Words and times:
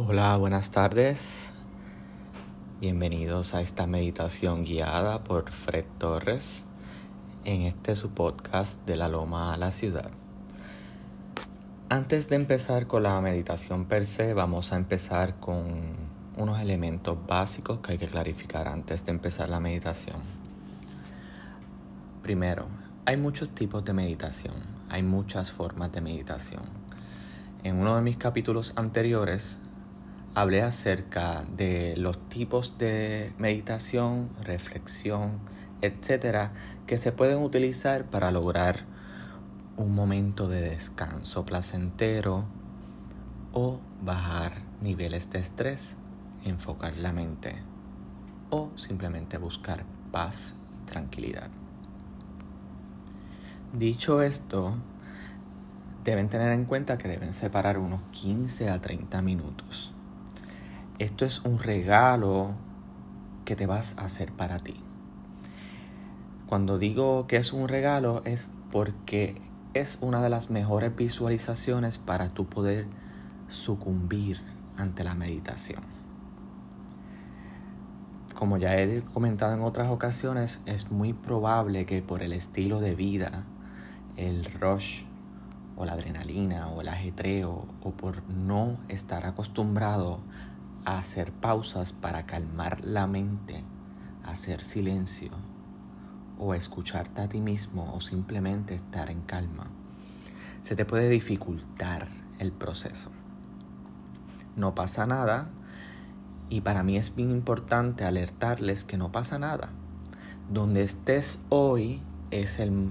Hola, 0.00 0.36
buenas 0.36 0.70
tardes. 0.70 1.52
Bienvenidos 2.80 3.52
a 3.54 3.62
esta 3.62 3.88
meditación 3.88 4.62
guiada 4.62 5.24
por 5.24 5.50
Fred 5.50 5.86
Torres 5.98 6.66
en 7.44 7.62
este 7.62 7.96
su 7.96 8.10
podcast 8.10 8.86
de 8.86 8.96
la 8.96 9.08
Loma 9.08 9.52
a 9.52 9.56
la 9.56 9.72
Ciudad. 9.72 10.12
Antes 11.88 12.28
de 12.28 12.36
empezar 12.36 12.86
con 12.86 13.02
la 13.02 13.20
meditación 13.20 13.86
per 13.86 14.06
se, 14.06 14.34
vamos 14.34 14.72
a 14.72 14.76
empezar 14.76 15.40
con 15.40 15.66
unos 16.36 16.60
elementos 16.60 17.18
básicos 17.26 17.80
que 17.80 17.90
hay 17.90 17.98
que 17.98 18.06
clarificar 18.06 18.68
antes 18.68 19.04
de 19.04 19.10
empezar 19.10 19.48
la 19.48 19.58
meditación. 19.58 20.22
Primero, 22.22 22.66
hay 23.04 23.16
muchos 23.16 23.48
tipos 23.48 23.84
de 23.84 23.94
meditación, 23.94 24.54
hay 24.90 25.02
muchas 25.02 25.50
formas 25.50 25.90
de 25.90 26.02
meditación. 26.02 26.62
En 27.64 27.74
uno 27.80 27.96
de 27.96 28.02
mis 28.02 28.16
capítulos 28.16 28.72
anteriores 28.76 29.58
hablé 30.40 30.62
acerca 30.62 31.44
de 31.56 31.96
los 31.96 32.16
tipos 32.28 32.78
de 32.78 33.32
meditación, 33.38 34.30
reflexión, 34.44 35.40
etcétera, 35.82 36.52
que 36.86 36.96
se 36.96 37.10
pueden 37.10 37.38
utilizar 37.38 38.04
para 38.04 38.30
lograr 38.30 38.84
un 39.76 39.96
momento 39.96 40.46
de 40.46 40.60
descanso 40.60 41.44
placentero 41.44 42.44
o 43.52 43.80
bajar 44.00 44.62
niveles 44.80 45.28
de 45.30 45.40
estrés, 45.40 45.96
enfocar 46.44 46.96
la 46.98 47.12
mente 47.12 47.56
o 48.50 48.70
simplemente 48.76 49.38
buscar 49.38 49.84
paz 50.12 50.54
y 50.80 50.86
tranquilidad. 50.86 51.50
Dicho 53.72 54.22
esto, 54.22 54.76
deben 56.04 56.28
tener 56.28 56.52
en 56.52 56.64
cuenta 56.64 56.96
que 56.96 57.08
deben 57.08 57.32
separar 57.32 57.76
unos 57.76 58.02
15 58.12 58.70
a 58.70 58.80
30 58.80 59.20
minutos 59.20 59.94
esto 60.98 61.24
es 61.24 61.44
un 61.44 61.58
regalo 61.58 62.54
que 63.44 63.56
te 63.56 63.66
vas 63.66 63.96
a 63.98 64.04
hacer 64.04 64.32
para 64.32 64.58
ti. 64.58 64.74
Cuando 66.46 66.78
digo 66.78 67.26
que 67.26 67.36
es 67.36 67.52
un 67.52 67.68
regalo 67.68 68.22
es 68.24 68.50
porque 68.70 69.40
es 69.74 69.98
una 70.00 70.22
de 70.22 70.30
las 70.30 70.50
mejores 70.50 70.94
visualizaciones 70.96 71.98
para 71.98 72.30
tu 72.30 72.46
poder 72.46 72.86
sucumbir 73.48 74.40
ante 74.76 75.04
la 75.04 75.14
meditación. 75.14 75.82
Como 78.34 78.56
ya 78.56 78.76
he 78.76 79.02
comentado 79.02 79.54
en 79.54 79.62
otras 79.62 79.90
ocasiones, 79.90 80.62
es 80.66 80.90
muy 80.90 81.12
probable 81.12 81.86
que 81.86 82.02
por 82.02 82.22
el 82.22 82.32
estilo 82.32 82.80
de 82.80 82.94
vida, 82.94 83.44
el 84.16 84.44
rush 84.44 85.04
o 85.76 85.84
la 85.84 85.92
adrenalina 85.92 86.68
o 86.68 86.80
el 86.80 86.88
ajetreo 86.88 87.66
o 87.82 87.90
por 87.92 88.28
no 88.28 88.78
estar 88.88 89.26
acostumbrado 89.26 90.20
hacer 90.84 91.32
pausas 91.32 91.92
para 91.92 92.26
calmar 92.26 92.80
la 92.82 93.06
mente, 93.06 93.64
hacer 94.24 94.62
silencio 94.62 95.30
o 96.38 96.54
escucharte 96.54 97.22
a 97.22 97.28
ti 97.28 97.40
mismo 97.40 97.92
o 97.94 98.00
simplemente 98.00 98.74
estar 98.74 99.10
en 99.10 99.22
calma, 99.22 99.70
se 100.62 100.76
te 100.76 100.84
puede 100.84 101.08
dificultar 101.08 102.08
el 102.38 102.52
proceso. 102.52 103.10
No 104.56 104.74
pasa 104.74 105.06
nada 105.06 105.48
y 106.48 106.62
para 106.62 106.82
mí 106.82 106.96
es 106.96 107.14
bien 107.14 107.30
importante 107.30 108.04
alertarles 108.04 108.84
que 108.84 108.96
no 108.96 109.12
pasa 109.12 109.38
nada. 109.38 109.70
Donde 110.50 110.82
estés 110.82 111.38
hoy 111.48 112.02
es 112.30 112.58
el 112.58 112.90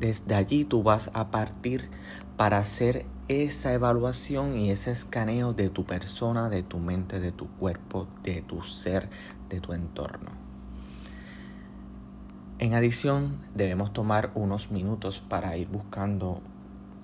desde 0.00 0.34
allí 0.34 0.64
tú 0.64 0.82
vas 0.82 1.10
a 1.12 1.30
partir 1.30 1.90
para 2.38 2.56
hacer 2.56 3.04
esa 3.30 3.72
evaluación 3.72 4.58
y 4.58 4.72
ese 4.72 4.90
escaneo 4.90 5.52
de 5.52 5.70
tu 5.70 5.84
persona, 5.84 6.48
de 6.48 6.64
tu 6.64 6.80
mente, 6.80 7.20
de 7.20 7.30
tu 7.30 7.46
cuerpo, 7.46 8.08
de 8.24 8.42
tu 8.42 8.64
ser, 8.64 9.08
de 9.48 9.60
tu 9.60 9.72
entorno. 9.72 10.32
En 12.58 12.74
adición, 12.74 13.38
debemos 13.54 13.92
tomar 13.92 14.32
unos 14.34 14.72
minutos 14.72 15.20
para 15.20 15.56
ir 15.56 15.68
buscando 15.68 16.40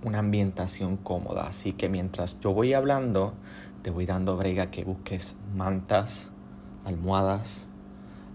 una 0.02 0.18
ambientación 0.18 0.96
cómoda. 0.96 1.46
Así 1.46 1.72
que 1.74 1.88
mientras 1.88 2.40
yo 2.40 2.52
voy 2.52 2.74
hablando, 2.74 3.34
te 3.82 3.90
voy 3.90 4.04
dando 4.04 4.36
brega 4.36 4.72
que 4.72 4.82
busques 4.82 5.36
mantas, 5.54 6.32
almohadas, 6.84 7.68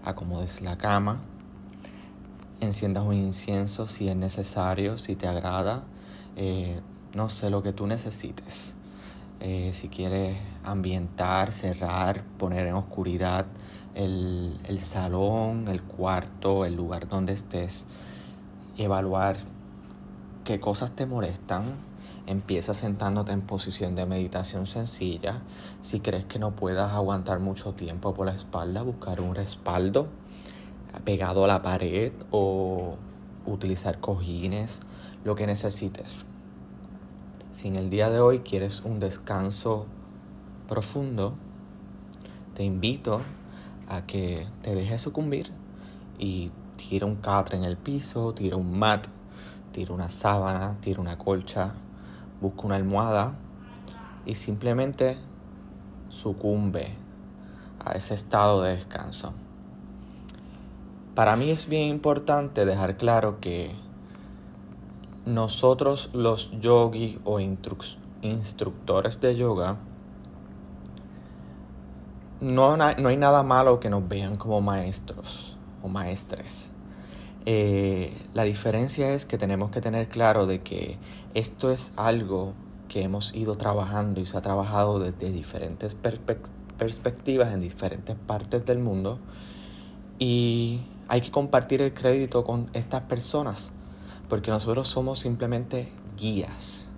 acomodes 0.02 0.62
la 0.62 0.78
cama, 0.78 1.20
enciendas 2.60 3.04
un 3.04 3.12
incienso 3.12 3.86
si 3.86 4.08
es 4.08 4.16
necesario, 4.16 4.96
si 4.96 5.14
te 5.14 5.28
agrada. 5.28 5.84
Eh, 6.36 6.80
no 7.14 7.28
sé 7.28 7.50
lo 7.50 7.62
que 7.62 7.72
tú 7.72 7.86
necesites. 7.86 8.74
Eh, 9.40 9.70
si 9.74 9.88
quieres 9.88 10.38
ambientar, 10.64 11.52
cerrar, 11.52 12.22
poner 12.38 12.66
en 12.66 12.74
oscuridad 12.74 13.46
el, 13.94 14.58
el 14.66 14.80
salón, 14.80 15.68
el 15.68 15.82
cuarto, 15.82 16.64
el 16.64 16.76
lugar 16.76 17.08
donde 17.08 17.32
estés, 17.32 17.84
evaluar 18.78 19.36
qué 20.44 20.60
cosas 20.60 20.92
te 20.92 21.06
molestan, 21.06 21.62
Empieza 22.26 22.72
sentándote 22.72 23.32
en 23.32 23.40
posición 23.40 23.96
de 23.96 24.06
meditación 24.06 24.66
sencilla. 24.66 25.40
Si 25.80 25.98
crees 25.98 26.24
que 26.24 26.38
no 26.38 26.52
puedas 26.52 26.92
aguantar 26.92 27.40
mucho 27.40 27.72
tiempo 27.72 28.14
por 28.14 28.26
la 28.26 28.32
espalda, 28.32 28.82
buscar 28.82 29.20
un 29.20 29.34
respaldo 29.34 30.06
pegado 31.04 31.44
a 31.44 31.48
la 31.48 31.62
pared 31.62 32.12
o 32.30 32.94
utilizar 33.44 33.98
cojines, 33.98 34.82
lo 35.24 35.34
que 35.34 35.46
necesites. 35.48 36.26
Si 37.52 37.68
en 37.68 37.76
el 37.76 37.90
día 37.90 38.08
de 38.08 38.18
hoy 38.18 38.38
quieres 38.38 38.80
un 38.80 38.98
descanso 38.98 39.84
profundo, 40.68 41.34
te 42.54 42.64
invito 42.64 43.20
a 43.90 44.06
que 44.06 44.46
te 44.62 44.74
dejes 44.74 45.02
sucumbir 45.02 45.50
y 46.18 46.50
tira 46.76 47.04
un 47.04 47.16
catre 47.16 47.58
en 47.58 47.64
el 47.64 47.76
piso, 47.76 48.32
tira 48.32 48.56
un 48.56 48.78
mat, 48.78 49.06
tira 49.70 49.92
una 49.92 50.08
sábana, 50.08 50.78
tira 50.80 51.02
una 51.02 51.18
colcha, 51.18 51.74
busca 52.40 52.62
una 52.62 52.76
almohada 52.76 53.34
y 54.24 54.32
simplemente 54.32 55.18
sucumbe 56.08 56.94
a 57.84 57.92
ese 57.92 58.14
estado 58.14 58.62
de 58.62 58.76
descanso. 58.76 59.34
Para 61.14 61.36
mí 61.36 61.50
es 61.50 61.68
bien 61.68 61.88
importante 61.88 62.64
dejar 62.64 62.96
claro 62.96 63.40
que 63.40 63.74
nosotros 65.24 66.10
los 66.12 66.50
yogis 66.60 67.18
o 67.24 67.38
instructores 67.40 69.20
de 69.20 69.36
yoga, 69.36 69.76
no, 72.40 72.76
no, 72.76 72.84
hay 72.84 73.16
nada 73.16 73.42
malo 73.44 73.78
que 73.78 73.88
nos 73.88 74.08
vean 74.08 74.36
como 74.36 74.60
maestros 74.60 75.56
o 75.82 75.88
maestres. 75.88 76.72
Eh, 77.44 78.16
la 78.34 78.42
diferencia 78.44 79.14
es 79.14 79.26
que 79.26 79.38
tenemos 79.38 79.70
que 79.70 79.80
tener 79.80 80.08
claro 80.08 80.46
de 80.46 80.60
que 80.60 80.98
esto 81.34 81.70
es 81.70 81.92
algo 81.96 82.54
que 82.88 83.02
hemos 83.02 83.34
ido 83.34 83.56
trabajando 83.56 84.20
y 84.20 84.26
se 84.26 84.36
ha 84.36 84.42
trabajado 84.42 84.98
desde 84.98 85.32
diferentes 85.32 85.96
perspectivas 86.78 87.52
en 87.52 87.60
diferentes 87.60 88.16
partes 88.16 88.64
del 88.66 88.78
mundo 88.78 89.18
y 90.18 90.80
hay 91.08 91.20
que 91.20 91.30
compartir 91.30 91.80
el 91.80 91.94
crédito 91.94 92.44
con 92.44 92.70
estas 92.74 93.02
personas 93.02 93.72
porque 94.32 94.50
nosotros 94.50 94.88
somos 94.88 95.18
simplemente 95.18 95.92
guías, 96.16 96.88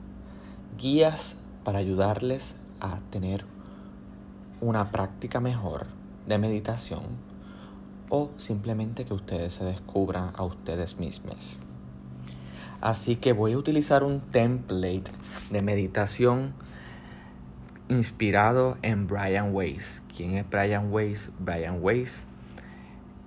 guías 0.78 1.36
para 1.64 1.80
ayudarles 1.80 2.54
a 2.78 3.00
tener 3.10 3.44
una 4.60 4.92
práctica 4.92 5.40
mejor 5.40 5.86
de 6.28 6.38
meditación 6.38 7.02
o 8.08 8.30
simplemente 8.36 9.04
que 9.04 9.14
ustedes 9.14 9.52
se 9.52 9.64
descubran 9.64 10.30
a 10.36 10.44
ustedes 10.44 11.00
mismos. 11.00 11.58
Así 12.80 13.16
que 13.16 13.32
voy 13.32 13.54
a 13.54 13.58
utilizar 13.58 14.04
un 14.04 14.20
template 14.20 15.10
de 15.50 15.60
meditación 15.60 16.52
inspirado 17.88 18.78
en 18.82 19.08
Brian 19.08 19.52
Weiss. 19.52 20.04
¿Quién 20.16 20.36
es 20.36 20.48
Brian 20.48 20.92
Weiss? 20.92 21.32
Brian 21.40 21.82
Weiss 21.82 22.22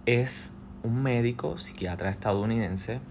es 0.05 0.53
un 0.81 1.03
médico 1.03 1.57
psiquiatra 1.57 2.09
estadounidense 2.09 3.01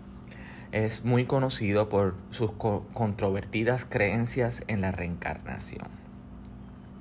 es 0.85 1.07
muy 1.07 1.25
conocido 1.25 1.89
por 1.89 2.15
sus 2.31 2.53
controvertidas 2.53 3.87
creencias 3.87 4.63
en 4.69 4.83
la 4.83 4.93
reencarnación, 4.93 5.89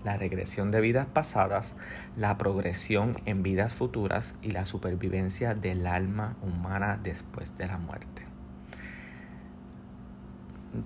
la 0.05 0.15
regresión 0.15 0.71
de 0.71 0.79
vidas 0.79 1.07
pasadas, 1.07 1.75
la 2.15 2.37
progresión 2.37 3.17
en 3.25 3.43
vidas 3.43 3.73
futuras 3.73 4.37
y 4.41 4.51
la 4.51 4.63
supervivencia 4.63 5.55
del 5.55 5.87
alma 5.87 6.37
humana 6.41 6.97
después 7.03 7.57
de 7.57 7.67
la 7.67 7.77
muerte. 7.77 8.23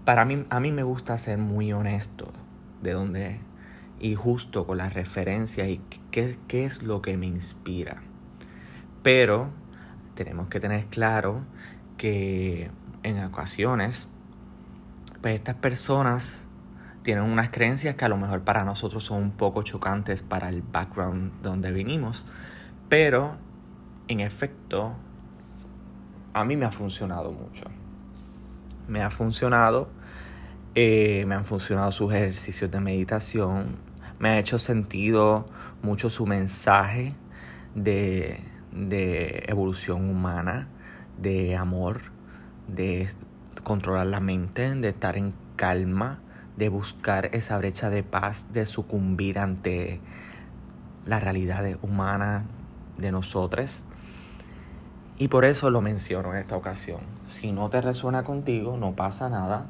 Para 0.03 0.25
mí, 0.25 0.45
a 0.49 0.59
mí 0.59 0.71
me 0.71 0.83
gusta 0.83 1.15
ser 1.19 1.37
muy 1.37 1.71
honesto 1.71 2.31
de 2.81 2.93
dónde 2.93 3.39
y 3.99 4.15
justo 4.15 4.65
con 4.65 4.79
las 4.79 4.95
referencias 4.95 5.67
y 5.67 5.79
qué, 6.09 6.39
es 6.65 6.81
lo 6.81 7.03
que 7.03 7.17
me 7.17 7.27
inspira. 7.27 8.01
Pero 9.03 9.51
tenemos 10.15 10.49
que 10.49 10.59
tener 10.59 10.85
claro 10.85 11.43
que 11.97 12.71
en 13.03 13.23
ocasiones, 13.23 14.07
pues 15.21 15.35
estas 15.35 15.55
personas 15.55 16.45
tienen 17.03 17.23
unas 17.23 17.49
creencias 17.49 17.95
que 17.95 18.05
a 18.05 18.09
lo 18.09 18.17
mejor 18.17 18.41
para 18.41 18.63
nosotros 18.63 19.03
son 19.03 19.23
un 19.23 19.31
poco 19.31 19.63
chocantes 19.63 20.21
para 20.21 20.49
el 20.49 20.61
background 20.61 21.41
de 21.41 21.49
donde 21.49 21.71
vinimos, 21.71 22.25
pero 22.89 23.35
en 24.07 24.19
efecto 24.19 24.93
a 26.33 26.43
mí 26.43 26.55
me 26.55 26.65
ha 26.65 26.71
funcionado 26.71 27.31
mucho. 27.31 27.65
Me 28.87 29.01
ha 29.01 29.09
funcionado, 29.09 29.89
eh, 30.75 31.25
me 31.27 31.35
han 31.35 31.43
funcionado 31.43 31.91
sus 31.91 32.13
ejercicios 32.13 32.69
de 32.71 32.79
meditación, 32.79 33.77
me 34.19 34.29
ha 34.29 34.39
hecho 34.39 34.59
sentido 34.59 35.45
mucho 35.81 36.09
su 36.09 36.25
mensaje 36.25 37.13
de, 37.75 38.43
de 38.71 39.45
evolución 39.47 40.09
humana, 40.09 40.67
de 41.17 41.55
amor, 41.55 42.01
de 42.75 43.09
controlar 43.63 44.07
la 44.07 44.19
mente, 44.19 44.73
de 44.75 44.89
estar 44.89 45.17
en 45.17 45.33
calma, 45.55 46.19
de 46.57 46.69
buscar 46.69 47.29
esa 47.33 47.57
brecha 47.57 47.89
de 47.89 48.03
paz, 48.03 48.51
de 48.53 48.65
sucumbir 48.65 49.39
ante 49.39 49.99
la 51.05 51.19
realidad 51.19 51.65
humana 51.81 52.45
de 52.97 53.11
nosotros. 53.11 53.83
Y 55.17 55.27
por 55.27 55.45
eso 55.45 55.69
lo 55.69 55.81
menciono 55.81 56.33
en 56.33 56.39
esta 56.39 56.55
ocasión. 56.55 57.01
Si 57.25 57.51
no 57.51 57.69
te 57.69 57.81
resuena 57.81 58.23
contigo, 58.23 58.77
no 58.77 58.95
pasa 58.95 59.29
nada. 59.29 59.67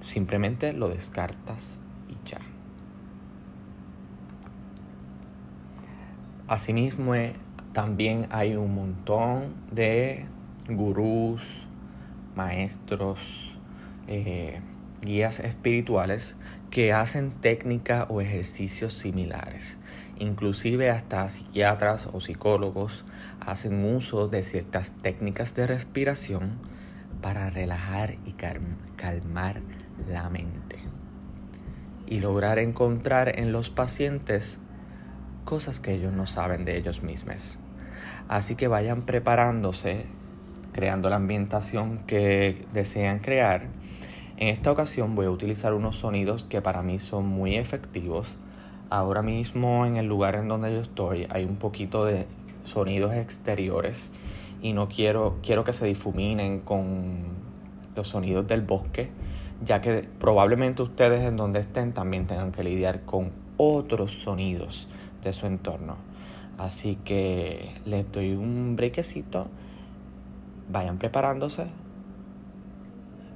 Simplemente 0.00 0.72
lo 0.72 0.88
descartas 0.88 1.78
y 2.08 2.28
ya. 2.28 2.38
Asimismo, 6.48 7.14
eh, 7.14 7.34
también 7.72 8.28
hay 8.30 8.56
un 8.56 8.74
montón 8.74 9.54
de 9.70 10.26
gurús, 10.68 11.65
maestros, 12.36 13.56
eh, 14.06 14.60
guías 15.02 15.40
espirituales 15.40 16.36
que 16.70 16.92
hacen 16.92 17.30
técnicas 17.30 18.06
o 18.08 18.20
ejercicios 18.20 18.92
similares. 18.92 19.78
Inclusive 20.18 20.90
hasta 20.90 21.28
psiquiatras 21.28 22.08
o 22.12 22.20
psicólogos 22.20 23.04
hacen 23.40 23.84
uso 23.84 24.28
de 24.28 24.42
ciertas 24.42 24.92
técnicas 24.92 25.54
de 25.54 25.66
respiración 25.66 26.58
para 27.22 27.50
relajar 27.50 28.16
y 28.26 28.32
calmar 28.32 29.62
la 30.06 30.28
mente 30.28 30.76
y 32.06 32.20
lograr 32.20 32.58
encontrar 32.58 33.38
en 33.38 33.52
los 33.52 33.70
pacientes 33.70 34.58
cosas 35.44 35.80
que 35.80 35.92
ellos 35.94 36.12
no 36.12 36.26
saben 36.26 36.64
de 36.64 36.76
ellos 36.76 37.02
mismos. 37.02 37.58
Así 38.28 38.54
que 38.54 38.68
vayan 38.68 39.02
preparándose, 39.02 40.06
creando 40.76 41.10
la 41.10 41.16
ambientación 41.16 41.98
que 42.06 42.64
desean 42.72 43.18
crear. 43.18 43.66
En 44.36 44.46
esta 44.48 44.70
ocasión 44.70 45.16
voy 45.16 45.26
a 45.26 45.30
utilizar 45.30 45.74
unos 45.74 45.96
sonidos 45.96 46.44
que 46.44 46.62
para 46.62 46.82
mí 46.82 47.00
son 47.00 47.26
muy 47.26 47.56
efectivos 47.56 48.38
Ahora 48.88 49.20
mismo 49.20 49.84
en 49.84 49.96
el 49.96 50.06
lugar 50.06 50.36
en 50.36 50.46
donde 50.46 50.72
yo 50.72 50.78
estoy 50.78 51.26
hay 51.30 51.44
un 51.44 51.56
poquito 51.56 52.04
de 52.04 52.26
sonidos 52.62 53.14
exteriores 53.14 54.12
y 54.62 54.74
no 54.74 54.88
quiero, 54.88 55.38
quiero 55.42 55.64
que 55.64 55.72
se 55.72 55.86
difuminen 55.86 56.60
con 56.60 57.34
los 57.96 58.06
sonidos 58.06 58.46
del 58.46 58.60
bosque, 58.60 59.08
ya 59.64 59.80
que 59.80 60.08
probablemente 60.20 60.82
ustedes 60.82 61.22
en 61.22 61.36
donde 61.36 61.58
estén 61.58 61.94
también 61.94 62.26
tengan 62.26 62.52
que 62.52 62.62
lidiar 62.62 63.02
con 63.02 63.32
otros 63.56 64.12
sonidos 64.12 64.86
de 65.24 65.32
su 65.32 65.46
entorno. 65.46 65.96
Así 66.56 66.96
que 67.04 67.68
les 67.86 68.10
doy 68.12 68.34
un 68.34 68.76
brequecito, 68.76 69.48
vayan 70.68 70.98
preparándose, 70.98 71.66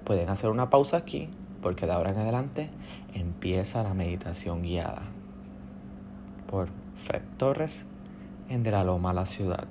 pueden 0.04 0.28
hacer 0.28 0.50
una 0.50 0.70
pausa 0.70 0.96
aquí, 0.96 1.28
porque 1.62 1.86
de 1.86 1.92
ahora 1.92 2.10
en 2.10 2.18
adelante 2.18 2.70
empieza 3.14 3.82
la 3.82 3.94
meditación 3.94 4.62
guiada 4.62 5.02
por 6.48 6.68
Fred 6.96 7.22
Torres 7.36 7.86
en 8.48 8.62
De 8.62 8.72
la 8.72 8.82
Loma 8.82 9.10
a 9.10 9.14
la 9.14 9.26
ciudad. 9.26 9.68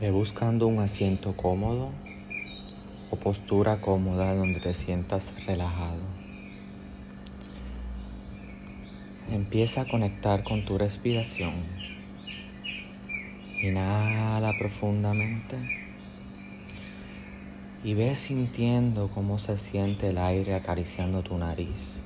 Ve 0.00 0.10
buscando 0.10 0.66
un 0.66 0.80
asiento 0.80 1.36
cómodo 1.36 1.90
o 3.10 3.16
postura 3.16 3.80
cómoda 3.80 4.34
donde 4.34 4.60
te 4.60 4.74
sientas 4.74 5.34
relajado. 5.46 6.02
Empieza 9.30 9.82
a 9.82 9.88
conectar 9.88 10.42
con 10.42 10.64
tu 10.64 10.78
respiración. 10.78 11.52
Inhala 13.66 14.52
profundamente 14.58 15.56
y 17.82 17.94
ve 17.94 18.14
sintiendo 18.14 19.08
cómo 19.08 19.38
se 19.38 19.56
siente 19.56 20.10
el 20.10 20.18
aire 20.18 20.54
acariciando 20.54 21.22
tu 21.22 21.38
nariz 21.38 22.04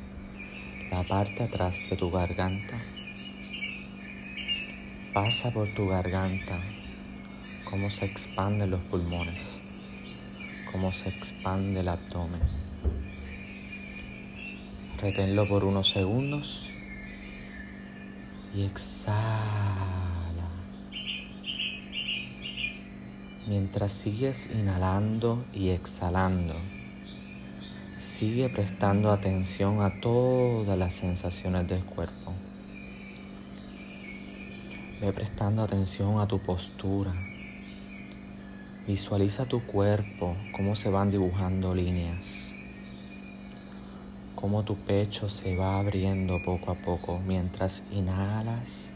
la 0.93 1.03
parte 1.03 1.43
atrás 1.43 1.83
de 1.91 1.97
tu 1.97 2.13
garganta. 2.13 2.81
Pasa 5.13 5.51
por 5.51 5.75
tu 5.75 5.89
garganta, 5.89 6.61
cómo 7.69 7.91
se 7.91 8.05
expanden 8.05 8.71
los 8.71 8.81
pulmones, 8.83 9.61
cómo 10.71 10.93
se 10.93 11.09
expande 11.09 11.81
el 11.81 11.89
abdomen. 11.89 12.41
Reténlo 15.03 15.49
por 15.49 15.65
unos 15.65 15.91
segundos 15.91 16.71
y 18.55 18.63
exhala. 18.63 19.98
Mientras 23.49 23.93
sigues 23.93 24.49
inhalando 24.53 25.45
y 25.53 25.71
exhalando, 25.71 26.55
Sigue 27.99 28.49
prestando 28.49 29.11
atención 29.11 29.83
a 29.83 30.01
todas 30.01 30.79
las 30.79 30.95
sensaciones 30.95 31.67
del 31.67 31.83
cuerpo. 31.83 32.33
Ve 35.01 35.13
prestando 35.13 35.65
atención 35.65 36.21
a 36.21 36.29
tu 36.29 36.39
postura. 36.39 37.13
Visualiza 38.87 39.47
tu 39.47 39.67
cuerpo, 39.67 40.37
cómo 40.53 40.77
se 40.77 40.91
van 40.91 41.11
dibujando 41.11 41.75
líneas. 41.75 42.55
Cómo 44.37 44.63
tu 44.63 44.77
pecho 44.77 45.29
se 45.29 45.57
va 45.57 45.81
abriendo 45.81 46.41
poco 46.45 46.71
a 46.71 46.77
poco 46.77 47.19
mientras 47.19 47.83
inhalas 47.91 48.93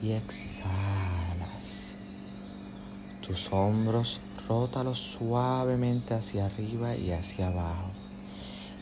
y 0.00 0.12
exhalas. 0.12 1.21
Tus 3.22 3.52
hombros 3.52 4.20
Rótalos 4.48 4.98
suavemente 4.98 6.14
hacia 6.14 6.46
arriba 6.46 6.96
y 6.96 7.12
hacia 7.12 7.46
abajo 7.46 7.90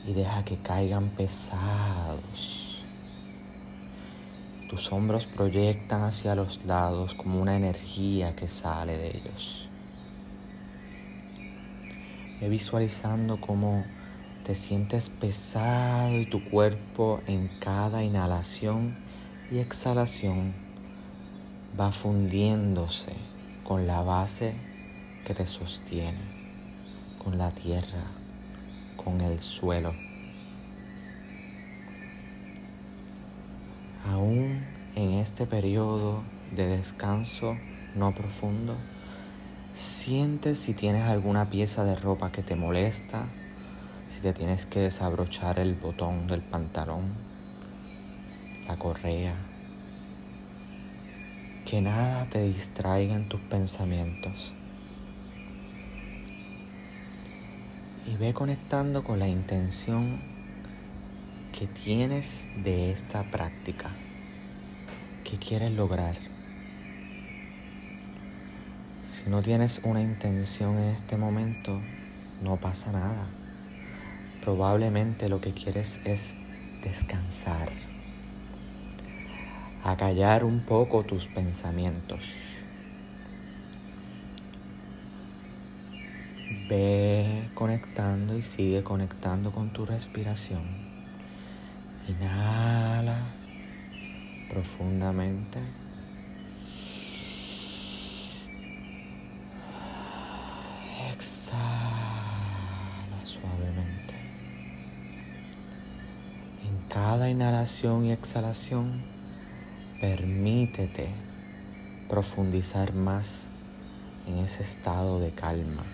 y 0.06 0.14
deja 0.14 0.44
que 0.44 0.56
caigan 0.56 1.10
pesados. 1.10 2.82
Tus 4.68 4.90
hombros 4.90 5.26
proyectan 5.26 6.02
hacia 6.02 6.35
los 6.35 6.64
lados 6.64 7.14
como 7.14 7.40
una 7.40 7.56
energía 7.56 8.35
que 8.35 8.49
sale 8.49 8.97
de 8.97 9.16
ellos. 9.18 9.68
Ve 12.40 12.49
visualizando 12.49 13.40
cómo 13.40 13.85
te 14.44 14.54
sientes 14.54 15.11
pesado 15.11 16.18
y 16.18 16.25
tu 16.25 16.42
cuerpo 16.49 17.20
en 17.26 17.49
cada 17.61 18.02
inhalación 18.02 18.97
y 19.50 19.59
exhalación 19.59 20.54
va 21.78 21.92
fundiéndose 21.92 23.29
con 23.71 23.87
la 23.87 24.03
base 24.03 24.57
que 25.25 25.33
te 25.33 25.47
sostiene, 25.47 26.19
con 27.23 27.39
la 27.39 27.53
tierra, 27.53 28.03
con 28.97 29.21
el 29.21 29.39
suelo. 29.39 29.95
Aún 34.05 34.67
en 34.97 35.12
este 35.12 35.47
periodo 35.47 36.25
de 36.50 36.67
descanso 36.67 37.57
no 37.95 38.12
profundo, 38.12 38.75
sientes 39.73 40.59
si 40.59 40.75
tienes 40.75 41.07
alguna 41.07 41.49
pieza 41.49 41.85
de 41.85 41.95
ropa 41.95 42.33
que 42.33 42.43
te 42.43 42.57
molesta, 42.57 43.27
si 44.09 44.21
te 44.21 44.33
tienes 44.33 44.67
que 44.67 44.81
desabrochar 44.81 45.61
el 45.61 45.77
botón 45.77 46.27
del 46.27 46.41
pantalón, 46.41 47.05
la 48.67 48.77
correa. 48.77 49.50
Que 51.71 51.81
nada 51.81 52.27
te 52.27 52.43
distraiga 52.43 53.15
en 53.15 53.29
tus 53.29 53.41
pensamientos. 53.43 54.55
y 58.11 58.17
ve 58.17 58.35
conectando 58.35 59.05
con 59.05 59.19
la 59.21 59.29
intención 59.29 60.21
que 61.57 61.67
tienes 61.67 62.49
de 62.65 62.91
esta 62.91 63.23
práctica, 63.31 63.91
que 65.23 65.37
quieres 65.37 65.71
lograr. 65.73 66.17
Si 69.05 69.29
no 69.29 69.43
tienes 69.43 69.81
una 69.85 70.00
intención 70.00 70.79
en 70.79 70.91
este 70.91 71.17
momento, 71.17 71.81
no 72.43 72.57
pasa 72.57 72.91
nada. 72.91 73.29
Probablemente 74.43 75.29
lo 75.29 75.41
que 75.41 75.53
quieres 75.53 76.00
es 76.05 76.35
descansar, 76.83 77.69
acallar 79.84 80.44
un 80.44 80.60
poco 80.60 81.04
tus 81.04 81.26
pensamientos 81.26 82.50
Ve 86.70 87.49
conectando 87.54 88.37
y 88.37 88.42
sigue 88.42 88.84
conectando 88.84 89.50
con 89.50 89.70
tu 89.70 89.87
respiración. 89.87 90.62
Inhala 92.06 93.18
profundamente. 94.49 95.58
Exhala 101.12 101.58
suavemente. 103.25 104.14
En 106.64 106.88
cada 106.88 107.28
inhalación 107.28 108.06
y 108.06 108.12
exhalación, 108.12 109.02
permítete 110.00 111.11
profundizar 112.09 112.95
más 112.95 113.49
en 114.26 114.38
ese 114.38 114.62
estado 114.62 115.21
de 115.21 115.30
calma. 115.33 115.85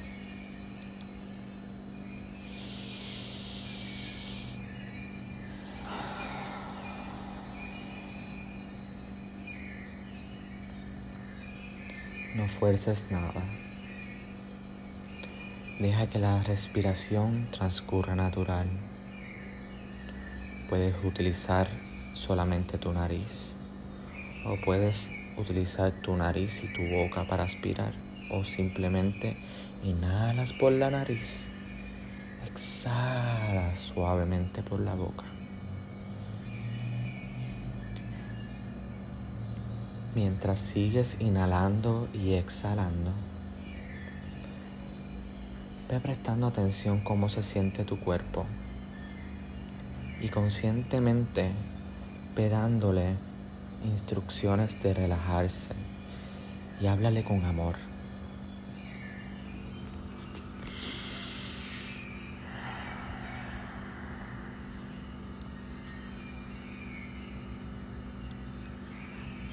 No 12.37 12.47
fuerces 12.49 13.09
nada. 13.11 13.43
Deja 15.81 16.07
que 16.07 16.19
la 16.21 16.43
respiración 16.45 17.49
transcurra 17.51 18.15
natural. 18.15 18.69
Puedes 20.69 20.95
utilizar 21.05 21.67
solamente 22.15 22.79
tu 22.79 22.93
nariz 22.93 23.56
o 24.49 24.57
puedes 24.65 25.11
utilizar 25.37 25.93
tu 25.93 26.17
nariz 26.17 26.63
y 26.63 26.73
tu 26.73 26.83
boca 26.83 27.27
para 27.27 27.45
aspirar 27.45 27.93
o 28.31 28.45
simplemente 28.45 29.37
inhalas 29.83 30.53
por 30.53 30.73
la 30.73 30.91
nariz, 30.91 31.47
exhalas 32.47 33.79
suavemente 33.79 34.63
por 34.63 34.81
la 34.81 34.95
boca. 34.95 35.25
Mientras 40.15 40.61
sigues 40.61 41.19
inhalando 41.21 42.09
y 42.15 42.35
exhalando, 42.35 43.13
ve 45.91 46.01
prestando 46.01 46.47
atención 46.47 47.01
cómo 47.01 47.29
se 47.29 47.43
siente 47.43 47.85
tu 47.85 48.01
cuerpo 48.01 48.47
y 50.21 50.29
conscientemente 50.29 51.51
ve 52.35 52.49
dándole 52.49 53.26
instrucciones 53.85 54.83
de 54.83 54.95
relajarse 54.95 55.75
y 56.81 56.87
háblale 56.87 57.25
con 57.25 57.45
amor. 57.45 57.77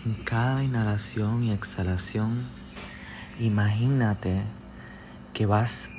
En 0.05 0.15
cada 0.25 0.63
inhalación 0.63 1.43
y 1.43 1.51
exhalación, 1.53 2.43
imagínate 3.39 4.43
que 5.33 5.45
vas 5.45 5.89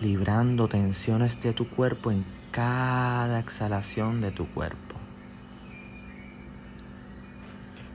librando 0.00 0.68
tensiones 0.68 1.40
de 1.40 1.54
tu 1.54 1.68
cuerpo 1.68 2.10
en 2.10 2.24
cada 2.50 3.38
exhalación 3.38 4.20
de 4.20 4.30
tu 4.30 4.46
cuerpo. 4.46 4.89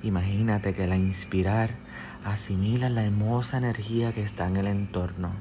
Imagínate 0.06 0.76
que 0.76 0.84
al 0.84 0.94
inspirar 0.94 1.72
asimila 2.24 2.92
la 2.92 3.04
hermosa 3.04 3.58
energía 3.58 4.14
que 4.14 4.22
está 4.22 4.48
en 4.48 4.58
el 4.58 4.68
entorno, 4.68 5.32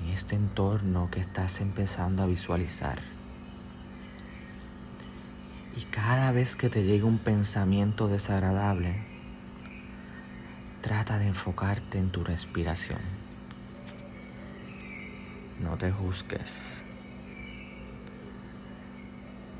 en 0.00 0.10
este 0.10 0.36
entorno 0.36 1.10
que 1.10 1.18
estás 1.18 1.60
empezando 1.60 2.22
a 2.22 2.26
visualizar. 2.26 3.00
Y 5.76 5.82
cada 5.86 6.30
vez 6.30 6.54
que 6.54 6.70
te 6.70 6.84
llegue 6.84 7.02
un 7.02 7.18
pensamiento 7.18 8.06
desagradable, 8.06 8.94
trata 10.80 11.18
de 11.18 11.26
enfocarte 11.26 11.98
en 11.98 12.10
tu 12.10 12.22
respiración. 12.22 13.00
No 15.58 15.76
te 15.76 15.90
juzgues. 15.90 16.84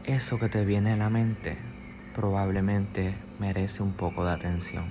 Eso 0.05 0.39
que 0.39 0.49
te 0.49 0.65
viene 0.65 0.93
a 0.93 0.97
la 0.97 1.11
mente 1.11 1.72
probablemente 2.14 3.14
merece 3.38 3.83
un 3.83 3.92
poco 3.92 4.25
de 4.25 4.33
atención. 4.33 4.85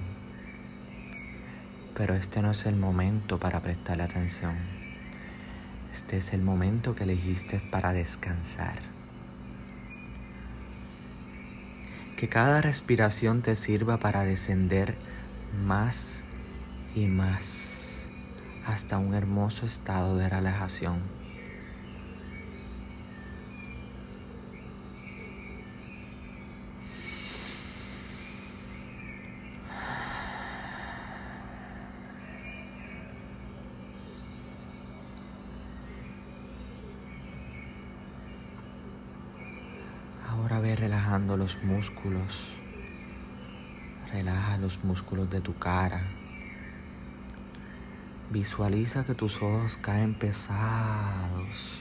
Pero 1.95 2.15
este 2.15 2.41
no 2.41 2.51
es 2.51 2.65
el 2.65 2.75
momento 2.75 3.37
para 3.37 3.59
prestarle 3.59 4.03
atención. 4.03 4.55
Este 5.93 6.17
es 6.17 6.33
el 6.33 6.41
momento 6.41 6.95
que 6.95 7.03
elegiste 7.03 7.61
para 7.71 7.93
descansar. 7.93 8.79
Que 12.17 12.29
cada 12.29 12.61
respiración 12.61 13.41
te 13.41 13.55
sirva 13.55 13.97
para 13.97 14.23
descender 14.23 14.95
más 15.65 16.23
y 16.95 17.07
más 17.07 18.09
hasta 18.65 18.97
un 18.97 19.13
hermoso 19.13 19.65
estado 19.65 20.17
de 20.17 20.29
relajación. 20.29 21.20
Los 41.51 41.63
músculos. 41.63 42.53
Relaja 44.13 44.57
los 44.57 44.83
músculos 44.83 45.29
de 45.29 45.41
tu 45.41 45.57
cara. 45.57 46.03
Visualiza 48.29 49.05
que 49.05 49.15
tus 49.15 49.41
ojos 49.41 49.77
caen 49.77 50.13
pesados. 50.13 51.79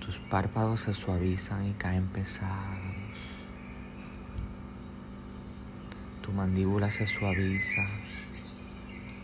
Tus 0.00 0.18
párpados 0.18 0.82
se 0.82 0.94
suavizan 0.94 1.66
y 1.66 1.72
caen 1.72 2.06
pesados. 2.08 3.18
Tu 6.20 6.32
mandíbula 6.32 6.90
se 6.90 7.06
suaviza. 7.06 7.82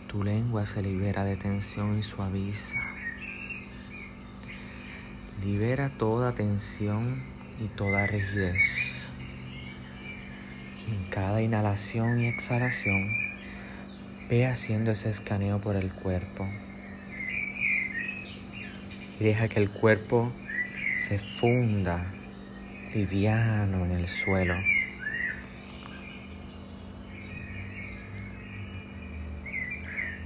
Tu 0.07 0.23
lengua 0.23 0.65
se 0.65 0.81
libera 0.81 1.23
de 1.23 1.37
tensión 1.37 1.97
y 1.97 2.03
suaviza. 2.03 2.79
Libera 5.43 5.89
toda 5.89 6.33
tensión 6.33 7.23
y 7.61 7.67
toda 7.67 8.05
rigidez. 8.07 9.08
En 10.89 11.03
cada 11.11 11.39
inhalación 11.39 12.19
y 12.19 12.25
exhalación, 12.25 13.15
ve 14.27 14.47
haciendo 14.47 14.89
ese 14.89 15.11
escaneo 15.11 15.61
por 15.61 15.75
el 15.75 15.93
cuerpo. 15.93 16.47
Y 19.19 19.23
deja 19.23 19.47
que 19.49 19.59
el 19.59 19.69
cuerpo 19.69 20.31
se 20.95 21.19
funda 21.19 22.11
liviano 22.91 23.85
en 23.85 23.91
el 23.91 24.07
suelo. 24.07 24.55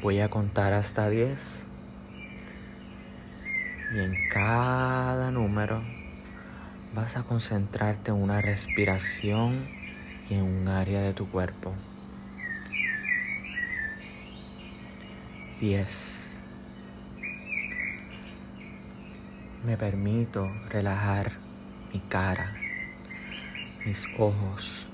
Voy 0.01 0.22
a 0.22 0.29
contar 0.29 0.72
hasta 0.72 1.10
10 1.10 1.65
y 3.96 4.00
en 4.00 4.15
cada 4.29 5.29
número 5.29 5.84
vas 6.96 7.17
a 7.17 7.24
concentrarte 7.24 8.12
en 8.12 8.17
una 8.17 8.41
respiración 8.41 9.82
un 10.41 10.67
área 10.67 11.01
de 11.01 11.13
tu 11.13 11.29
cuerpo. 11.29 11.73
10. 15.59 16.39
Me 19.65 19.77
permito 19.77 20.51
relajar 20.69 21.31
mi 21.93 21.99
cara, 21.99 22.53
mis 23.85 24.07
ojos, 24.17 24.87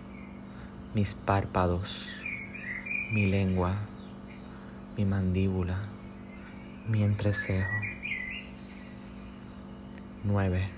mis 0.93 1.15
párpados, 1.15 2.07
mi 3.11 3.25
lengua, 3.25 3.77
mi 4.95 5.05
mandíbula, 5.05 5.79
mi 6.87 7.03
entrecejo. 7.03 7.71
9. 10.23 10.69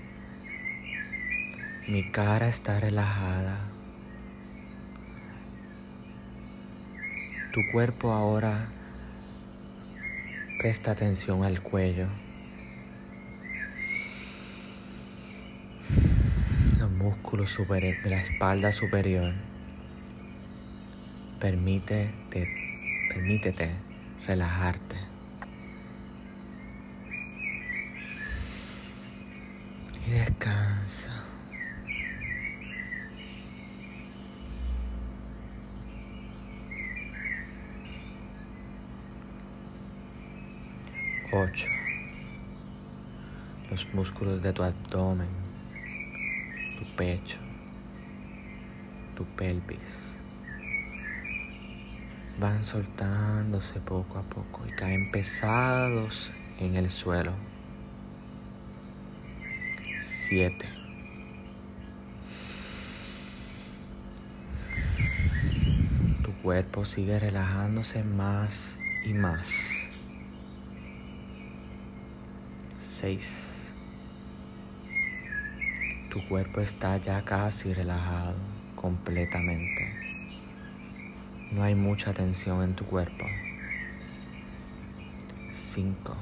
Mi 1.88 2.10
cara 2.10 2.48
está 2.48 2.78
relajada. 2.78 3.58
Tu 7.52 7.60
cuerpo 7.70 8.12
ahora 8.12 8.68
presta 10.58 10.92
atención 10.92 11.44
al 11.44 11.60
cuello. 11.60 12.06
Los 16.78 16.90
músculos 16.92 17.50
de 18.02 18.08
la 18.08 18.22
espalda 18.22 18.72
superior. 18.72 19.34
Permítete, 21.40 22.48
permítete 23.10 23.72
relajarte. 24.26 24.96
8. 41.34 41.66
Los 43.72 43.88
músculos 43.94 44.42
de 44.42 44.52
tu 44.52 44.62
abdomen, 44.62 45.30
tu 46.78 46.84
pecho, 46.94 47.38
tu 49.16 49.24
pelvis 49.24 50.12
van 52.38 52.62
soltándose 52.62 53.80
poco 53.80 54.18
a 54.18 54.24
poco 54.24 54.66
y 54.68 54.72
caen 54.72 55.10
pesados 55.10 56.32
en 56.60 56.76
el 56.76 56.90
suelo. 56.90 57.32
7. 60.02 60.68
Tu 66.22 66.32
cuerpo 66.42 66.84
sigue 66.84 67.18
relajándose 67.18 68.04
más 68.04 68.78
y 69.06 69.14
más. 69.14 69.88
6. 72.82 73.51
Tu 76.12 76.20
cuerpo 76.28 76.60
está 76.60 76.98
ya 76.98 77.22
casi 77.24 77.72
relajado 77.72 78.36
completamente. 78.76 79.94
No 81.52 81.62
hay 81.62 81.74
mucha 81.74 82.12
tensión 82.12 82.62
en 82.62 82.76
tu 82.76 82.84
cuerpo. 82.84 83.24
5. 85.50 86.14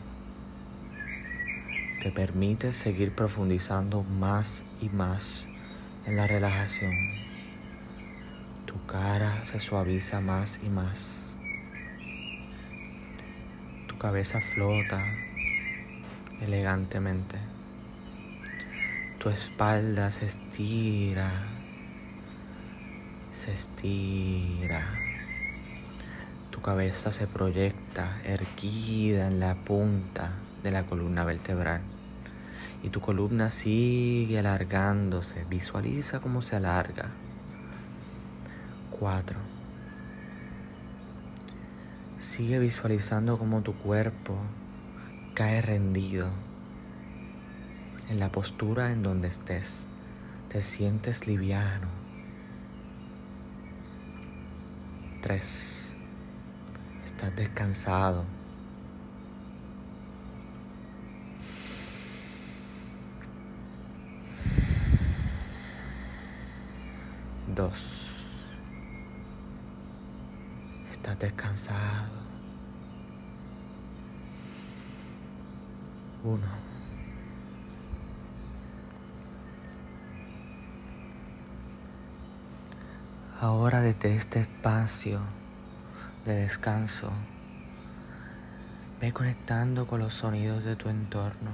Te 2.00 2.12
permites 2.12 2.76
seguir 2.76 3.12
profundizando 3.16 4.04
más 4.04 4.62
y 4.80 4.88
más 4.90 5.46
en 6.06 6.14
la 6.14 6.28
relajación. 6.28 6.94
Tu 8.66 8.86
cara 8.86 9.44
se 9.44 9.58
suaviza 9.58 10.20
más 10.20 10.60
y 10.62 10.68
más. 10.68 11.34
Tu 13.88 13.98
cabeza 13.98 14.40
flota 14.40 15.04
elegantemente. 16.40 17.49
Tu 19.20 19.28
espalda 19.28 20.10
se 20.10 20.24
estira, 20.24 21.30
se 23.34 23.52
estira. 23.52 24.82
Tu 26.50 26.62
cabeza 26.62 27.12
se 27.12 27.26
proyecta 27.26 28.18
erguida 28.24 29.26
en 29.26 29.38
la 29.38 29.56
punta 29.56 30.30
de 30.62 30.70
la 30.70 30.84
columna 30.84 31.24
vertebral 31.24 31.82
y 32.82 32.88
tu 32.88 33.02
columna 33.02 33.50
sigue 33.50 34.38
alargándose. 34.38 35.44
Visualiza 35.50 36.20
cómo 36.20 36.40
se 36.40 36.56
alarga. 36.56 37.10
4. 38.98 39.38
Sigue 42.20 42.58
visualizando 42.58 43.36
cómo 43.38 43.60
tu 43.60 43.74
cuerpo 43.74 44.38
cae 45.34 45.60
rendido 45.60 46.30
en 48.10 48.18
la 48.18 48.30
postura 48.30 48.90
en 48.90 49.04
donde 49.04 49.28
estés. 49.28 49.86
Te 50.48 50.62
sientes 50.62 51.28
liviano. 51.28 51.86
3. 55.22 55.94
Estás 57.04 57.36
descansado. 57.36 58.24
Dos. 67.54 68.26
Estás 70.90 71.16
descansado. 71.20 72.18
Uno. 76.24 76.69
Ahora 83.42 83.80
desde 83.80 84.16
este 84.16 84.40
espacio 84.40 85.20
de 86.26 86.34
descanso, 86.34 87.10
ve 89.00 89.14
conectando 89.14 89.86
con 89.86 90.00
los 90.00 90.12
sonidos 90.12 90.62
de 90.62 90.76
tu 90.76 90.90
entorno 90.90 91.50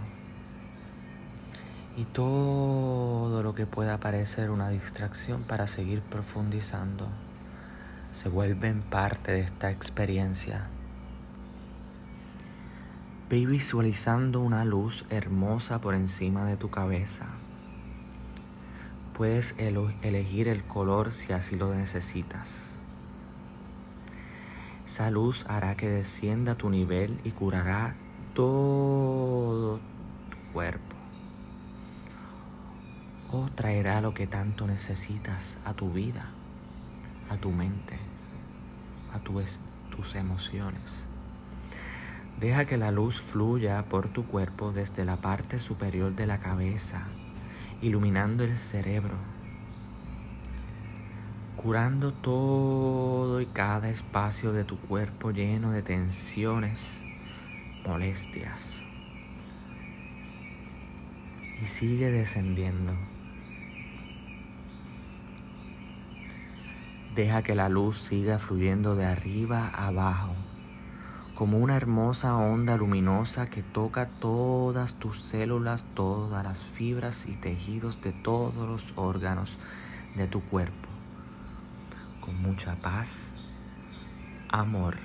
y 1.96 2.02
todo 2.06 3.40
lo 3.44 3.54
que 3.54 3.66
pueda 3.66 4.00
parecer 4.00 4.50
una 4.50 4.68
distracción 4.68 5.44
para 5.44 5.68
seguir 5.68 6.02
profundizando 6.02 7.06
se 8.14 8.30
vuelven 8.30 8.82
parte 8.82 9.30
de 9.30 9.42
esta 9.42 9.70
experiencia. 9.70 10.66
Ve 13.30 13.46
visualizando 13.46 14.40
una 14.40 14.64
luz 14.64 15.04
hermosa 15.08 15.80
por 15.80 15.94
encima 15.94 16.46
de 16.46 16.56
tu 16.56 16.68
cabeza. 16.68 17.26
Puedes 19.16 19.54
elegir 19.58 20.46
el 20.46 20.62
color 20.64 21.10
si 21.10 21.32
así 21.32 21.56
lo 21.56 21.74
necesitas. 21.74 22.74
Esa 24.84 25.10
luz 25.10 25.46
hará 25.48 25.74
que 25.74 25.88
descienda 25.88 26.56
tu 26.56 26.68
nivel 26.68 27.18
y 27.24 27.30
curará 27.30 27.96
todo 28.34 29.78
tu 30.28 30.52
cuerpo. 30.52 30.96
O 33.32 33.48
traerá 33.54 34.02
lo 34.02 34.12
que 34.12 34.26
tanto 34.26 34.66
necesitas 34.66 35.56
a 35.64 35.72
tu 35.72 35.90
vida, 35.90 36.26
a 37.30 37.38
tu 37.38 37.52
mente, 37.52 37.98
a 39.14 39.20
tus 39.20 40.14
emociones. 40.14 41.06
Deja 42.38 42.66
que 42.66 42.76
la 42.76 42.90
luz 42.90 43.22
fluya 43.22 43.82
por 43.88 44.08
tu 44.08 44.26
cuerpo 44.26 44.72
desde 44.72 45.06
la 45.06 45.16
parte 45.16 45.58
superior 45.58 46.14
de 46.14 46.26
la 46.26 46.38
cabeza, 46.38 47.06
iluminando 47.80 48.44
el 48.44 48.56
cerebro 48.56 49.16
curando 51.66 52.12
todo 52.12 53.40
y 53.40 53.46
cada 53.46 53.88
espacio 53.88 54.52
de 54.52 54.62
tu 54.62 54.78
cuerpo 54.78 55.32
lleno 55.32 55.72
de 55.72 55.82
tensiones, 55.82 57.02
molestias. 57.84 58.84
Y 61.60 61.66
sigue 61.66 62.12
descendiendo. 62.12 62.92
Deja 67.16 67.42
que 67.42 67.56
la 67.56 67.68
luz 67.68 67.98
siga 67.98 68.38
fluyendo 68.38 68.94
de 68.94 69.06
arriba 69.06 69.68
a 69.74 69.88
abajo, 69.88 70.35
como 71.36 71.58
una 71.58 71.76
hermosa 71.76 72.34
onda 72.34 72.78
luminosa 72.78 73.46
que 73.46 73.62
toca 73.62 74.08
todas 74.08 74.98
tus 74.98 75.20
células, 75.20 75.84
todas 75.92 76.42
las 76.42 76.58
fibras 76.60 77.26
y 77.28 77.36
tejidos 77.36 78.00
de 78.00 78.12
todos 78.12 78.66
los 78.66 78.94
órganos 78.96 79.58
de 80.14 80.28
tu 80.28 80.40
cuerpo 80.40 80.88
con 82.22 82.40
mucha 82.40 82.76
paz, 82.76 83.34
amor, 84.48 84.96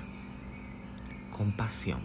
compasión. 1.36 2.00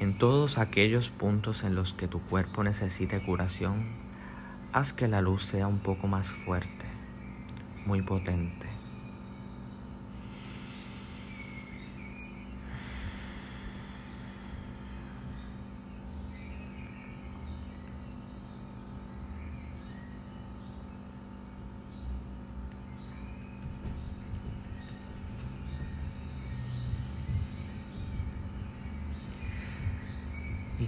En 0.00 0.18
todos 0.18 0.58
aquellos 0.58 1.10
puntos 1.10 1.62
en 1.62 1.76
los 1.76 1.94
que 1.94 2.08
tu 2.08 2.20
cuerpo 2.22 2.64
necesite 2.64 3.24
curación, 3.24 3.84
haz 4.72 4.92
que 4.92 5.06
la 5.06 5.20
luz 5.20 5.44
sea 5.46 5.68
un 5.68 5.78
poco 5.78 6.08
más 6.08 6.32
fuerte, 6.32 6.86
muy 7.86 8.02
potente 8.02 8.75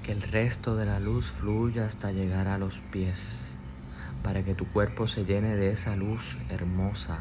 que 0.00 0.12
el 0.12 0.22
resto 0.22 0.76
de 0.76 0.86
la 0.86 1.00
luz 1.00 1.30
fluya 1.30 1.86
hasta 1.86 2.12
llegar 2.12 2.48
a 2.48 2.58
los 2.58 2.78
pies, 2.78 3.54
para 4.22 4.42
que 4.42 4.54
tu 4.54 4.66
cuerpo 4.66 5.06
se 5.06 5.24
llene 5.24 5.56
de 5.56 5.70
esa 5.70 5.96
luz 5.96 6.36
hermosa. 6.48 7.20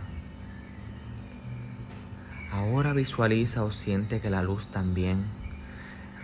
Ahora 2.51 2.93
visualiza 2.93 3.63
o 3.63 3.71
siente 3.71 4.19
que 4.19 4.29
la 4.29 4.41
luz 4.41 4.67
también 4.67 5.25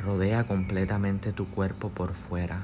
rodea 0.04 0.46
completamente 0.46 1.32
tu 1.32 1.48
cuerpo 1.48 1.90
por 1.90 2.14
fuera, 2.14 2.64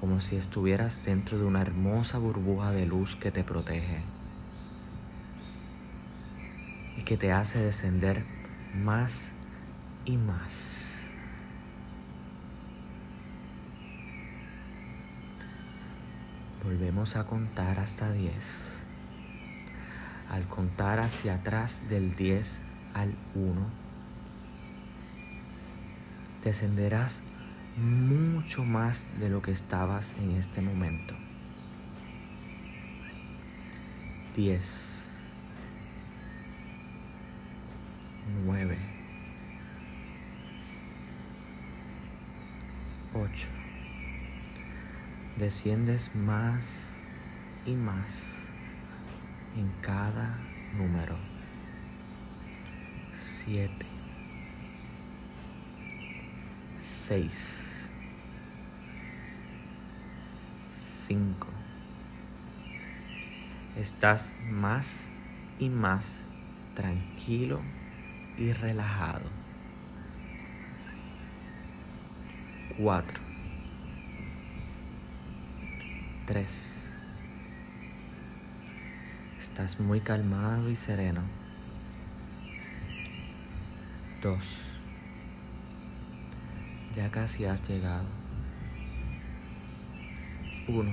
como 0.00 0.20
si 0.20 0.36
estuvieras 0.36 1.02
dentro 1.04 1.38
de 1.38 1.44
una 1.44 1.62
hermosa 1.62 2.18
burbuja 2.18 2.70
de 2.70 2.86
luz 2.86 3.16
que 3.16 3.30
te 3.30 3.44
protege 3.44 4.02
y 6.96 7.02
que 7.02 7.16
te 7.16 7.32
hace 7.32 7.58
descender 7.60 8.24
más 8.74 9.32
y 10.04 10.16
más. 10.16 10.93
Volvemos 16.64 17.16
a 17.16 17.24
contar 17.24 17.78
hasta 17.78 18.10
10. 18.10 18.84
Al 20.30 20.48
contar 20.48 20.98
hacia 20.98 21.34
atrás 21.34 21.90
del 21.90 22.16
10 22.16 22.62
al 22.94 23.14
1, 23.34 23.66
descenderás 26.42 27.20
mucho 27.76 28.64
más 28.64 29.10
de 29.20 29.28
lo 29.28 29.42
que 29.42 29.50
estabas 29.50 30.14
en 30.18 30.30
este 30.36 30.62
momento. 30.62 31.14
10, 34.34 35.02
9, 38.46 38.78
8. 43.12 43.53
Desciendes 45.36 46.14
más 46.14 47.00
y 47.66 47.72
más 47.72 48.44
en 49.56 49.68
cada 49.82 50.38
número. 50.78 51.16
7, 53.20 53.68
6, 56.80 57.88
5. 60.76 61.48
Estás 63.76 64.36
más 64.52 65.08
y 65.58 65.68
más 65.68 66.28
tranquilo 66.76 67.60
y 68.38 68.52
relajado. 68.52 69.28
4 72.78 73.23
3 76.26 76.80
Estás 79.40 79.78
muy 79.78 80.00
calmado 80.00 80.70
y 80.70 80.76
sereno. 80.76 81.20
2 84.22 84.38
Ya 86.96 87.10
casi 87.10 87.44
has 87.44 87.68
llegado. 87.68 88.06
1 90.66 90.92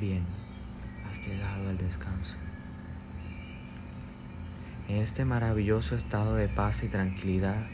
Bien, 0.00 0.24
has 1.08 1.20
llegado 1.26 1.70
al 1.70 1.78
descanso. 1.78 2.36
En 4.88 4.96
este 4.96 5.24
maravilloso 5.24 5.96
estado 5.96 6.34
de 6.34 6.48
paz 6.48 6.82
y 6.82 6.88
tranquilidad, 6.88 7.66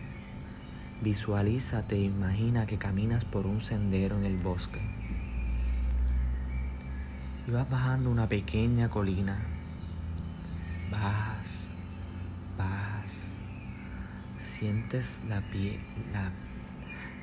visualízate 1.03 1.97
e 1.97 2.05
imagina 2.05 2.67
que 2.67 2.79
caminas 2.79 3.25
por 3.25 3.47
un 3.47 3.61
sendero 3.61 4.17
en 4.17 4.25
el 4.25 4.37
bosque 4.37 4.81
y 7.47 7.51
vas 7.51 7.69
bajando 7.71 8.11
una 8.11 8.29
pequeña 8.29 8.91
colina. 8.91 9.39
Vas, 10.91 11.69
vas, 12.57 13.35
sientes 14.41 15.21
la, 15.29 15.41
pie, 15.41 15.81
la, 16.13 16.31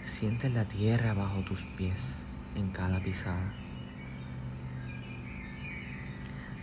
sientes 0.03 0.53
la 0.53 0.65
tierra 0.65 1.13
bajo 1.13 1.41
tus 1.41 1.65
pies 1.77 2.25
en 2.55 2.69
cada 2.69 2.99
pisada. 2.99 3.53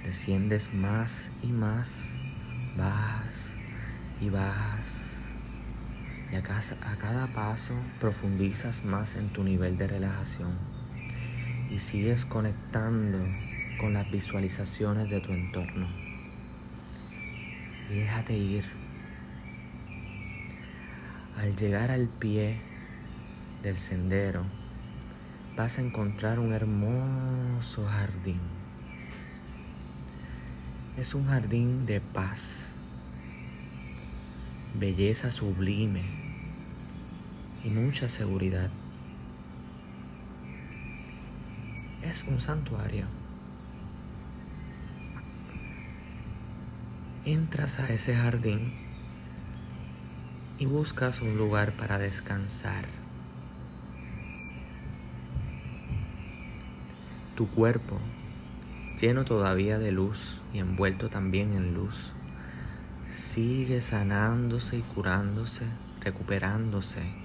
Desciendes 0.05 0.75
más 0.75 1.31
y 1.43 1.49
más 1.49 2.19
Vas 2.77 3.55
y 4.21 4.31
vas. 4.31 5.12
Y 6.33 6.37
a 6.37 6.43
cada, 6.43 7.27
paso 7.35 7.75
profundizas 8.01 8.85
más 8.85 9.17
en 9.17 9.29
tu 9.29 9.45
nivel 9.45 9.77
de 9.77 9.87
relajación. 9.87 10.53
Y 11.71 11.79
sigues 11.79 12.25
conectando 12.25 13.19
con 13.79 13.93
las 13.93 14.11
visualizaciones 14.11 15.11
de 15.11 15.21
tu 15.21 15.33
entorno. 15.33 15.89
Y 17.91 17.95
déjate 17.95 18.37
ir. 18.37 18.65
Al 21.37 21.55
llegar 21.57 21.91
al 21.91 22.09
pie 22.09 22.61
del 23.63 23.77
sendero, 23.77 24.45
vas 25.57 25.79
a 25.79 25.83
encontrar 25.83 26.39
un 26.39 26.53
hermoso 26.53 27.87
jardín 27.87 28.41
es 30.97 31.15
un 31.15 31.27
jardín 31.27 31.87
de 31.87 32.01
paz, 32.01 32.73
belleza 34.79 35.31
sublime 35.31 36.22
y 37.65 37.69
mucha 37.71 38.09
seguridad. 38.09 38.71
Es 42.03 42.25
un 42.25 42.41
santuario. 42.41 43.07
Entras 47.25 47.79
a 47.79 47.89
ese 47.93 48.17
jardín 48.17 48.73
y 50.59 50.67
buscas 50.67 51.21
un 51.21 51.37
lugar 51.37 51.73
para 51.73 51.99
descansar. 51.99 52.85
Tu 57.37 57.49
cuerpo 57.49 58.01
lleno 59.01 59.25
todavía 59.25 59.79
de 59.79 59.91
luz 59.91 60.41
y 60.53 60.59
envuelto 60.59 61.09
también 61.09 61.55
en 61.55 61.75
luz, 61.75 62.13
sigue 63.09 63.81
sanándose 63.81 64.79
y 64.79 64.83
curándose, 64.83 65.67
recuperándose 66.01 67.22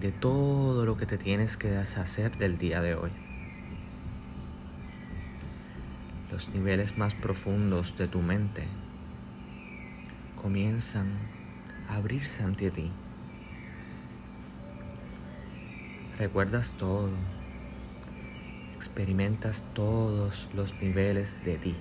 de 0.00 0.12
todo 0.12 0.84
lo 0.84 0.96
que 0.96 1.06
te 1.06 1.18
tienes 1.18 1.56
que 1.56 1.70
deshacer 1.70 2.36
del 2.38 2.58
día 2.58 2.80
de 2.80 2.94
hoy. 2.94 3.10
Los 6.30 6.48
niveles 6.48 6.96
más 6.96 7.14
profundos 7.14 7.96
de 7.98 8.08
tu 8.08 8.22
mente 8.22 8.66
comienzan 10.40 11.12
a 11.88 11.96
abrirse 11.96 12.42
ante 12.42 12.70
ti. 12.70 12.90
Recuerdas 16.18 16.74
todo 16.78 17.10
experimentas 18.82 19.64
todos 19.74 20.48
los 20.54 20.74
niveles 20.82 21.42
de 21.44 21.56
ti, 21.56 21.76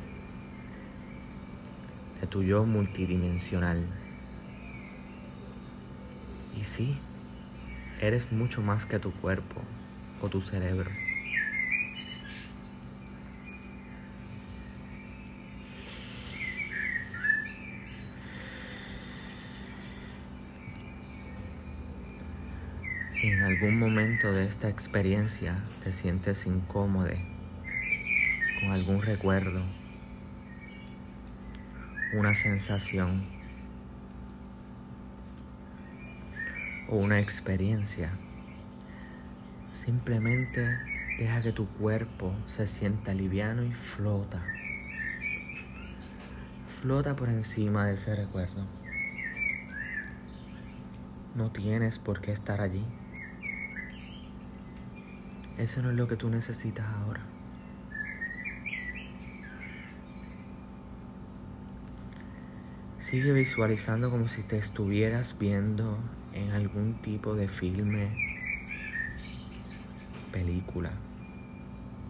de 2.22 2.28
tu 2.28 2.44
yo 2.44 2.64
multidimensional. 2.64 3.88
Y 6.56 6.64
sí, 6.64 6.96
eres 8.02 8.32
mucho 8.32 8.64
más 8.64 8.86
que 8.86 9.00
tu 9.00 9.12
cuerpo 9.12 9.62
o 10.22 10.28
tu 10.28 10.42
cerebro. 10.42 10.90
Si 23.12 23.28
en 23.28 23.44
algún 23.44 23.78
momento 23.78 24.32
de 24.32 24.46
esta 24.46 24.68
experiencia 24.68 25.64
te 25.84 25.92
sientes 25.92 26.48
incómodo 26.48 27.10
con 28.60 28.72
algún 28.72 29.04
recuerdo, 29.04 29.62
una 32.14 32.34
sensación 32.34 33.41
o 36.92 36.98
una 36.98 37.20
experiencia, 37.22 38.12
simplemente 39.72 40.78
deja 41.18 41.42
que 41.42 41.54
tu 41.54 41.68
cuerpo 41.68 42.36
se 42.48 42.68
sienta 42.68 43.14
liviano 43.14 43.64
y 43.64 43.72
flota. 43.72 44.44
Flota 46.68 47.16
por 47.16 47.30
encima 47.30 47.86
de 47.86 47.94
ese 47.94 48.14
recuerdo. 48.14 48.66
No 51.34 51.50
tienes 51.52 51.98
por 51.98 52.20
qué 52.20 52.34
estar 52.34 52.60
allí. 52.60 52.84
Eso 55.58 55.82
no 55.82 55.92
es 55.92 55.96
lo 55.96 56.10
que 56.10 56.18
tú 56.18 56.30
necesitas 56.30 56.88
ahora. 56.88 57.22
Sigue 63.00 63.32
visualizando 63.32 64.12
como 64.12 64.28
si 64.28 64.44
te 64.44 64.58
estuvieras 64.58 65.38
viendo 65.40 65.98
en 66.34 66.52
algún 66.52 66.96
tipo 67.02 67.36
de 67.36 67.48
filme, 67.48 68.10
película 70.32 70.92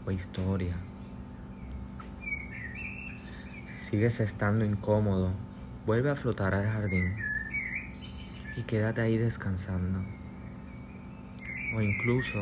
o 0.05 0.11
historia. 0.11 0.75
Si 3.65 3.91
sigues 3.91 4.19
estando 4.19 4.65
incómodo, 4.65 5.31
vuelve 5.85 6.09
a 6.09 6.15
flotar 6.15 6.53
al 6.53 6.69
jardín 6.69 7.15
y 8.57 8.63
quédate 8.63 9.01
ahí 9.01 9.17
descansando. 9.17 9.99
O 11.75 11.81
incluso 11.81 12.39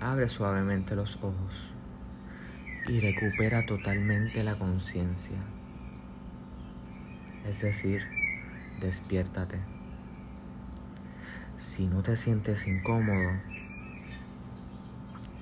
Abre 0.00 0.28
suavemente 0.28 0.94
los 0.94 1.16
ojos 1.16 1.72
y 2.86 3.00
recupera 3.00 3.66
totalmente 3.66 4.44
la 4.44 4.56
conciencia. 4.56 5.38
Es 7.44 7.62
decir, 7.62 8.06
despiértate. 8.80 9.58
Si 11.58 11.88
no 11.88 12.04
te 12.04 12.16
sientes 12.16 12.68
incómodo, 12.68 13.32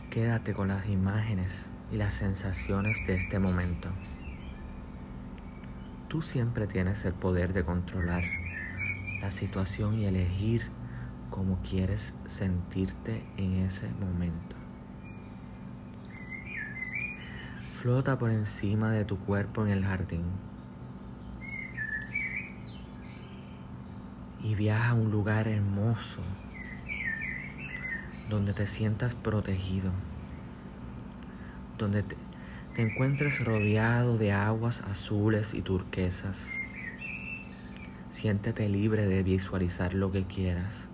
quédate 0.08 0.54
con 0.54 0.68
las 0.68 0.88
imágenes 0.88 1.68
y 1.92 1.96
las 1.98 2.14
sensaciones 2.14 3.06
de 3.06 3.16
este 3.16 3.38
momento. 3.38 3.90
Tú 6.08 6.22
siempre 6.22 6.66
tienes 6.66 7.04
el 7.04 7.12
poder 7.12 7.52
de 7.52 7.66
controlar 7.66 8.24
la 9.20 9.30
situación 9.30 9.98
y 9.98 10.06
elegir 10.06 10.62
cómo 11.28 11.60
quieres 11.60 12.14
sentirte 12.24 13.22
en 13.36 13.56
ese 13.56 13.90
momento. 13.90 14.56
Flota 17.74 18.18
por 18.18 18.30
encima 18.30 18.90
de 18.90 19.04
tu 19.04 19.18
cuerpo 19.18 19.66
en 19.66 19.70
el 19.70 19.84
jardín 19.84 20.24
y 24.42 24.54
viaja 24.54 24.90
a 24.90 24.94
un 24.94 25.10
lugar 25.10 25.48
hermoso 25.48 26.20
donde 28.28 28.52
te 28.52 28.66
sientas 28.66 29.14
protegido, 29.14 29.90
donde 31.78 32.02
te, 32.02 32.16
te 32.74 32.82
encuentres 32.82 33.44
rodeado 33.44 34.18
de 34.18 34.32
aguas 34.32 34.82
azules 34.82 35.54
y 35.54 35.62
turquesas. 35.62 36.50
Siéntete 38.10 38.68
libre 38.68 39.06
de 39.06 39.22
visualizar 39.22 39.94
lo 39.94 40.10
que 40.10 40.24
quieras, 40.24 40.88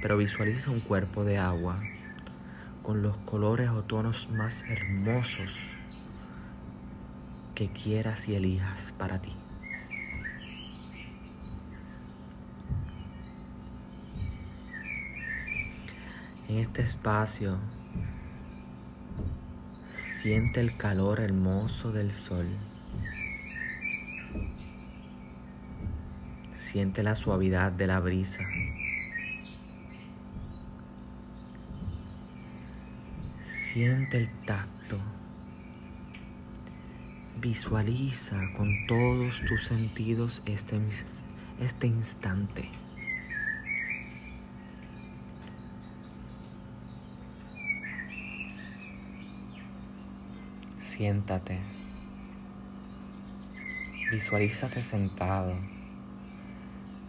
pero 0.00 0.16
visualiza 0.16 0.70
un 0.70 0.80
cuerpo 0.80 1.24
de 1.24 1.38
agua 1.38 1.80
con 2.82 3.02
los 3.02 3.16
colores 3.18 3.70
o 3.70 3.82
tonos 3.82 4.28
más 4.30 4.64
hermosos 4.64 5.58
que 7.54 7.68
quieras 7.68 8.28
y 8.28 8.34
elijas 8.34 8.92
para 8.98 9.20
ti. 9.20 9.32
En 16.54 16.60
este 16.60 16.82
espacio 16.82 17.58
siente 19.92 20.60
el 20.60 20.76
calor 20.76 21.18
hermoso 21.18 21.90
del 21.90 22.12
sol. 22.12 22.46
Siente 26.54 27.02
la 27.02 27.16
suavidad 27.16 27.72
de 27.72 27.88
la 27.88 27.98
brisa. 27.98 28.44
Siente 33.42 34.18
el 34.18 34.28
tacto. 34.44 35.00
Visualiza 37.40 38.40
con 38.56 38.86
todos 38.86 39.42
tus 39.48 39.64
sentidos 39.64 40.40
este, 40.46 40.78
este 41.58 41.88
instante. 41.88 42.83
Siéntate. 50.96 51.58
Visualízate 54.12 54.80
sentado 54.80 55.58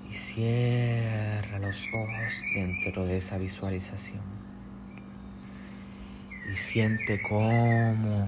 y 0.10 0.13
cierra 0.13 1.60
los 1.60 1.86
ojos 1.93 2.43
dentro 2.56 3.06
de 3.06 3.17
esa 3.17 3.38
visualización. 3.38 4.24
Y 6.52 6.56
siente 6.56 7.21
cómo 7.21 8.28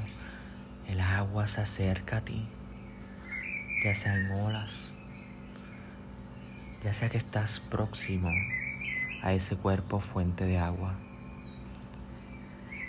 el 0.87 0.99
agua 0.99 1.47
se 1.47 1.61
acerca 1.61 2.17
a 2.17 2.21
ti, 2.21 2.47
ya 3.83 3.95
sea 3.95 4.15
en 4.15 4.29
olas, 4.29 4.93
ya 6.83 6.93
sea 6.93 7.09
que 7.09 7.17
estás 7.17 7.61
próximo 7.61 8.29
a 9.23 9.33
ese 9.33 9.55
cuerpo 9.55 10.01
fuente 10.01 10.45
de 10.45 10.59
agua. 10.59 10.93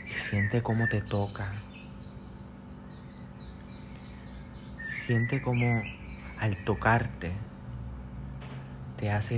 Y 0.06 0.12
siente 0.12 0.62
cómo 0.62 0.86
te 0.88 1.00
toca 1.00 1.62
Siente 5.08 5.40
como 5.40 5.82
al 6.38 6.62
tocarte 6.64 7.32
te 8.98 9.10
hace 9.10 9.36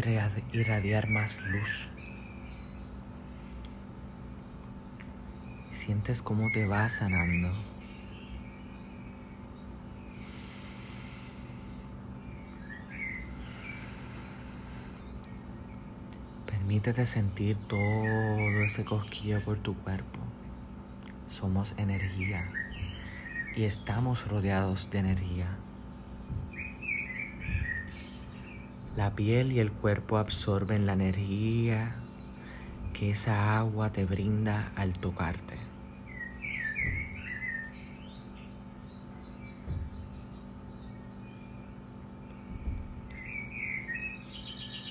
irradiar 0.52 1.08
más 1.08 1.40
luz. 1.42 1.88
Sientes 5.70 6.22
cómo 6.22 6.50
te 6.50 6.66
va 6.66 6.88
sanando. 6.88 7.52
Permítete 16.46 17.06
sentir 17.06 17.56
todo 17.68 18.64
ese 18.64 18.84
cosquillo 18.84 19.40
por 19.44 19.60
tu 19.60 19.76
cuerpo. 19.76 20.18
Somos 21.28 21.74
energía 21.76 22.50
y 23.56 23.64
estamos 23.64 24.28
rodeados 24.28 24.90
de 24.90 24.98
energía. 24.98 25.48
La 28.96 29.14
piel 29.14 29.52
y 29.52 29.60
el 29.60 29.72
cuerpo 29.72 30.18
absorben 30.18 30.86
la 30.86 30.92
energía 30.92 31.96
que 32.92 33.10
esa 33.10 33.58
agua 33.58 33.92
te 33.92 34.04
brinda 34.04 34.72
al 34.76 34.92
tocarte. 34.92 35.58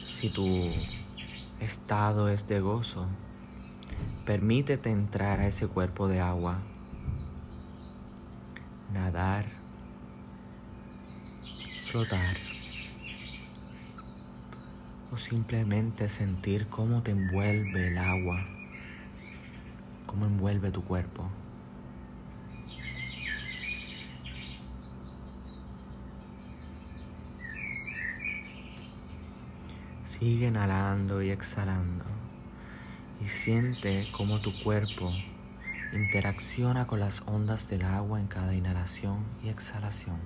Si 0.06 0.30
tu 0.30 0.72
estado 1.62 2.30
es 2.30 2.48
de 2.48 2.60
gozo, 2.60 3.08
permítete 4.26 4.92
entrar 4.92 5.40
a 5.40 5.48
ese 5.48 5.68
cuerpo 5.68 6.08
de 6.08 6.20
agua 6.20 6.60
nadar, 9.00 9.46
flotar 11.84 12.36
o 15.12 15.18
simplemente 15.18 16.10
sentir 16.10 16.68
cómo 16.68 17.02
te 17.02 17.12
envuelve 17.12 17.88
el 17.88 17.98
agua, 17.98 18.46
cómo 20.06 20.26
envuelve 20.26 20.72
tu 20.72 20.84
cuerpo. 20.84 21.30
Sigue 30.04 30.48
inhalando 30.48 31.22
y 31.22 31.30
exhalando 31.30 32.04
y 33.22 33.28
siente 33.28 34.10
cómo 34.12 34.42
tu 34.42 34.52
cuerpo 34.62 35.14
interacciona 35.94 36.86
con 36.86 37.00
las 37.00 37.24
ondas 37.26 37.68
del 37.68 37.84
agua 37.84 38.20
en 38.20 38.28
cada 38.28 38.54
inhalación 38.54 39.26
y 39.44 39.50
exhalación. 39.50 40.20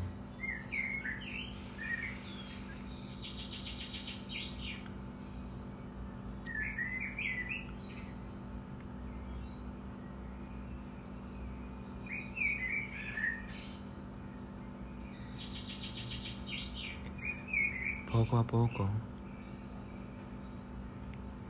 Poco 18.12 18.38
a 18.38 18.44
poco, 18.44 18.90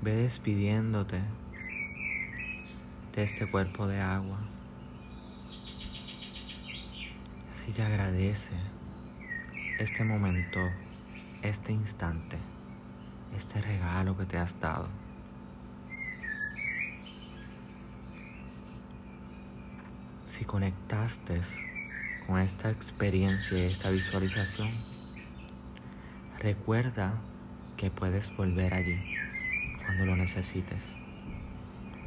ve 0.02 0.16
despidiéndote 0.16 1.22
de 3.16 3.24
este 3.24 3.46
cuerpo 3.46 3.88
de 3.88 4.02
agua. 4.02 4.40
Así 7.54 7.72
que 7.72 7.84
agradece 7.84 8.54
este 9.80 10.04
momento, 10.04 10.60
este 11.44 11.72
instante, 11.72 12.38
este 13.36 13.62
regalo 13.62 14.18
que 14.18 14.26
te 14.26 14.38
has 14.38 14.60
dado. 14.60 14.90
Si 20.26 20.46
conectaste 20.46 21.40
con 22.26 22.40
esta 22.40 22.72
experiencia 22.72 23.60
y 23.60 23.72
esta 23.72 23.92
visualización, 23.92 24.72
recuerda 26.40 27.14
que 27.78 27.92
puedes 27.92 28.36
volver 28.36 28.74
allí 28.74 29.00
cuando 29.86 30.08
lo 30.08 30.16
necesites 30.16 31.03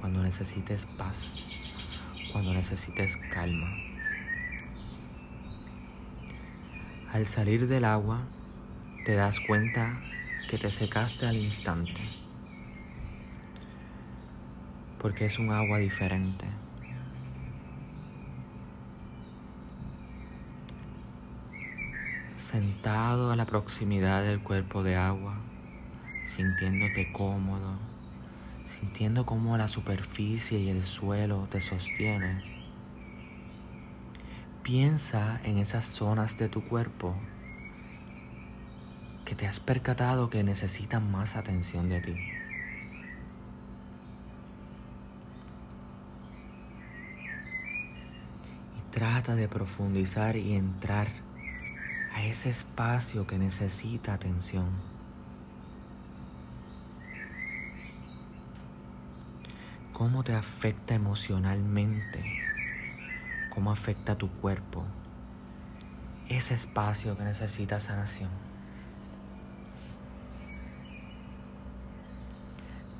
cuando 0.07 0.23
necesites 0.23 0.87
paz, 0.87 1.33
cuando 2.31 2.55
necesites 2.55 3.16
calma. 3.16 3.66
Al 7.12 7.27
salir 7.27 7.66
del 7.66 7.85
agua, 7.85 8.23
te 9.05 9.16
das 9.16 9.40
cuenta 9.40 10.01
que 10.49 10.59
te 10.59 10.71
secaste 10.71 11.27
al 11.27 11.35
instante, 11.35 12.01
porque 15.03 15.25
es 15.25 15.40
un 15.40 15.51
agua 15.51 15.79
diferente. 15.79 16.47
Sentado 22.37 23.33
a 23.33 23.35
la 23.35 23.47
proximidad 23.47 24.23
del 24.23 24.40
cuerpo 24.40 24.85
de 24.85 24.95
agua, 24.95 25.40
sintiéndote 26.23 27.11
cómodo, 27.12 27.95
sintiendo 28.66 29.24
cómo 29.24 29.57
la 29.57 29.68
superficie 29.68 30.59
y 30.59 30.68
el 30.68 30.85
suelo 30.85 31.46
te 31.50 31.61
sostiene. 31.61 32.42
Piensa 34.62 35.40
en 35.44 35.59
esas 35.59 35.85
zonas 35.85 36.37
de 36.38 36.48
tu 36.48 36.64
cuerpo 36.64 37.14
que 39.24 39.35
te 39.35 39.46
has 39.46 39.61
percatado 39.61 40.31
que 40.31 40.42
necesitan 40.42 41.11
más 41.11 41.37
atención 41.37 41.88
de 41.88 42.00
ti. 42.00 42.16
Y 48.76 48.90
trata 48.90 49.35
de 49.35 49.48
profundizar 49.48 50.37
y 50.37 50.55
entrar 50.55 51.09
a 52.14 52.24
ese 52.24 52.50
espacio 52.50 53.26
que 53.26 53.38
necesita 53.38 54.14
atención. 54.14 54.95
¿Cómo 59.96 60.22
te 60.22 60.35
afecta 60.35 60.92
emocionalmente? 60.92 62.22
¿Cómo 63.48 63.72
afecta 63.72 64.14
tu 64.14 64.28
cuerpo? 64.28 64.85
Ese 66.28 66.52
espacio 66.52 67.16
que 67.16 67.24
necesita 67.24 67.80
sanación. 67.80 68.28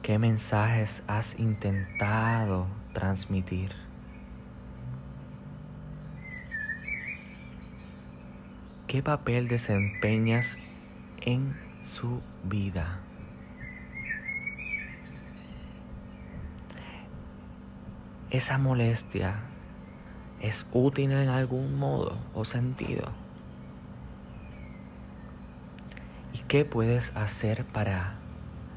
¿Qué 0.01 0.19
mensajes 0.19 1.03
has 1.07 1.39
intentado 1.39 2.67
transmitir? 2.95 3.73
¿Qué 8.87 9.03
papel 9.03 9.49
desempeñas 9.49 10.57
en 11.21 11.61
su 11.85 12.23
vida? 12.43 13.01
¿Esa 18.37 18.59
molestia 18.59 19.37
es 20.43 20.67
útil 20.75 21.11
en 21.11 21.31
algún 21.31 21.79
modo 21.79 22.19
o 22.35 22.45
sentido? 22.45 23.11
¿Y 26.35 26.41
qué 26.41 26.67
puedes 26.67 27.17
hacer 27.17 27.65
para 27.65 28.17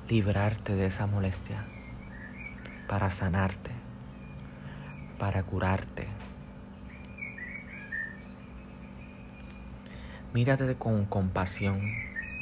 librarte 0.07 0.75
de 0.75 0.85
esa 0.85 1.07
molestia? 1.07 1.65
Para 2.87 3.09
sanarte, 3.09 3.71
para 5.17 5.43
curarte. 5.43 6.07
Mírate 10.33 10.75
con 10.75 11.03
compasión 11.03 11.81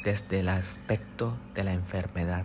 desde 0.04 0.38
el 0.38 0.48
aspecto 0.50 1.36
de 1.56 1.64
la 1.64 1.72
enfermedad. 1.72 2.44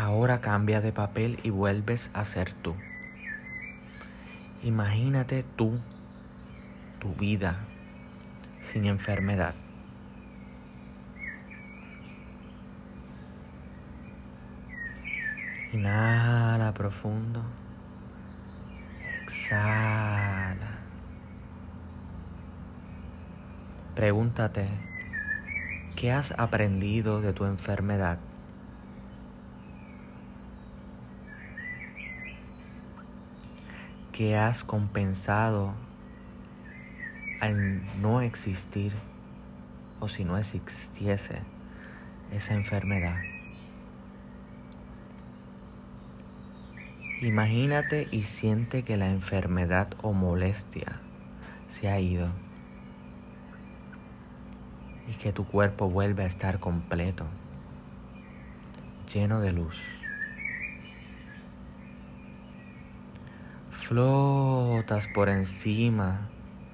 Ahora 0.00 0.40
cambia 0.40 0.80
de 0.80 0.92
papel 0.92 1.38
y 1.42 1.50
vuelves 1.50 2.10
a 2.14 2.24
ser 2.24 2.54
tú. 2.54 2.74
Imagínate 4.62 5.42
tú, 5.42 5.78
tu 7.00 7.14
vida, 7.14 7.58
sin 8.62 8.86
enfermedad. 8.86 9.54
Inhala 15.74 16.72
profundo. 16.72 17.42
Exhala. 19.22 20.78
Pregúntate, 23.94 24.66
¿qué 25.94 26.10
has 26.10 26.32
aprendido 26.38 27.20
de 27.20 27.34
tu 27.34 27.44
enfermedad? 27.44 28.18
¿Qué 34.12 34.36
has 34.36 34.64
compensado 34.64 35.74
al 37.40 37.82
no 38.00 38.20
existir 38.20 38.92
o 39.98 40.08
si 40.08 40.24
no 40.24 40.36
existiese 40.36 41.40
esa 42.32 42.54
enfermedad. 42.54 43.16
Imagínate 47.22 48.08
y 48.10 48.22
siente 48.22 48.82
que 48.82 48.96
la 48.96 49.08
enfermedad 49.08 49.88
o 50.02 50.12
molestia 50.12 51.00
se 51.68 51.88
ha 51.88 52.00
ido 52.00 52.28
y 55.08 55.14
que 55.14 55.32
tu 55.32 55.44
cuerpo 55.44 55.90
vuelve 55.90 56.22
a 56.22 56.26
estar 56.26 56.60
completo, 56.60 57.26
lleno 59.12 59.40
de 59.40 59.52
luz. 59.52 59.99
Flotas 63.90 65.08
por 65.08 65.28
encima 65.28 66.28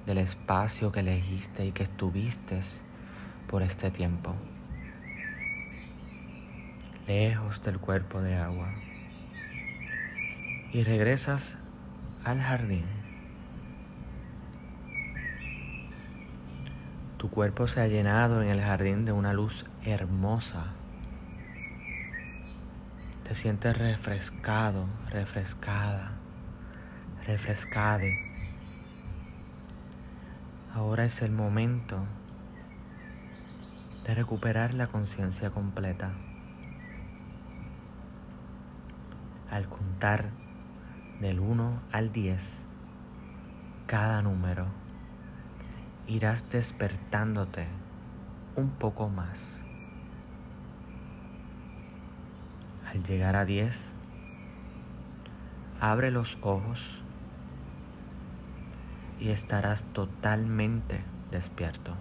del 0.05 0.19
espacio 0.19 0.91
que 0.91 0.99
elegiste 0.99 1.65
y 1.65 1.71
que 1.71 1.81
estuviste 1.81 2.61
por 3.47 3.63
este 3.63 3.89
tiempo, 3.89 4.35
lejos 7.07 7.63
del 7.63 7.79
cuerpo 7.79 8.21
de 8.21 8.35
agua, 8.35 8.71
y 10.71 10.83
regresas 10.83 11.57
al 12.23 12.39
jardín. 12.39 12.85
Tu 17.17 17.31
cuerpo 17.31 17.65
se 17.65 17.81
ha 17.81 17.87
llenado 17.87 18.43
en 18.43 18.49
el 18.49 18.61
jardín 18.61 19.05
de 19.05 19.11
una 19.11 19.33
luz 19.33 19.65
hermosa. 19.83 20.67
Te 23.23 23.33
sientes 23.33 23.75
refrescado, 23.75 24.85
refrescada 25.09 26.11
refrescade. 27.27 28.17
Ahora 30.73 31.03
es 31.03 31.21
el 31.21 31.31
momento 31.31 32.05
de 34.05 34.15
recuperar 34.15 34.73
la 34.73 34.87
conciencia 34.87 35.49
completa. 35.49 36.13
Al 39.51 39.67
contar 39.67 40.29
del 41.19 41.41
1 41.41 41.81
al 41.91 42.13
10 42.13 42.63
cada 43.87 44.21
número, 44.21 44.67
irás 46.07 46.49
despertándote 46.49 47.67
un 48.55 48.69
poco 48.69 49.09
más. 49.09 49.65
Al 52.89 53.03
llegar 53.03 53.35
a 53.35 53.43
10, 53.43 53.93
abre 55.81 56.09
los 56.09 56.37
ojos 56.41 57.03
y 59.19 59.29
estarás 59.29 59.83
totalmente 59.93 61.01
despierto. 61.31 61.93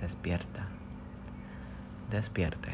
Despierta. 0.00 0.66
Despierte. 2.10 2.70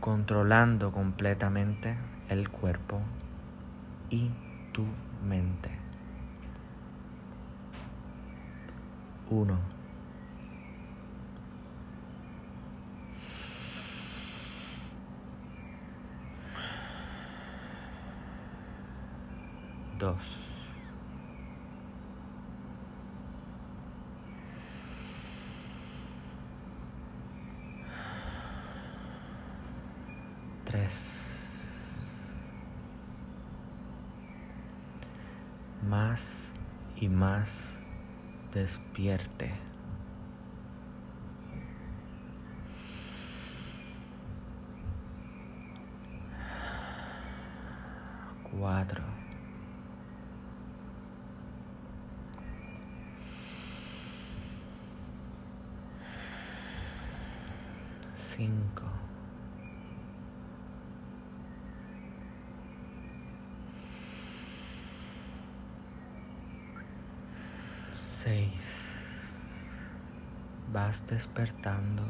Controlando 0.00 0.92
completamente 0.92 1.96
el 2.28 2.48
cuerpo 2.50 3.00
y 4.10 4.30
tu 4.72 4.84
mente. 5.26 5.70
Uno. 9.30 9.77
Dos. 19.98 20.16
Tres. 30.64 31.14
Más 35.88 36.54
y 36.96 37.08
más 37.08 37.78
despierte. 38.52 39.52
Cuatro. 48.50 49.18
cinco. 58.38 58.84
Seis. 67.94 68.94
Vas 70.72 70.97
despertando 71.08 72.02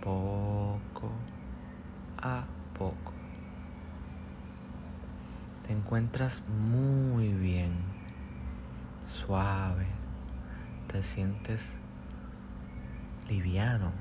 poco 0.00 1.12
a 2.20 2.44
poco. 2.76 3.12
Te 5.62 5.72
encuentras 5.72 6.42
muy 6.48 7.32
bien. 7.32 7.98
suave, 9.10 9.86
te 10.86 11.02
sientes 11.02 11.78
liviano, 13.28 13.92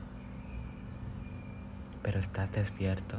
pero 2.04 2.20
estás 2.20 2.52
despierto, 2.52 3.18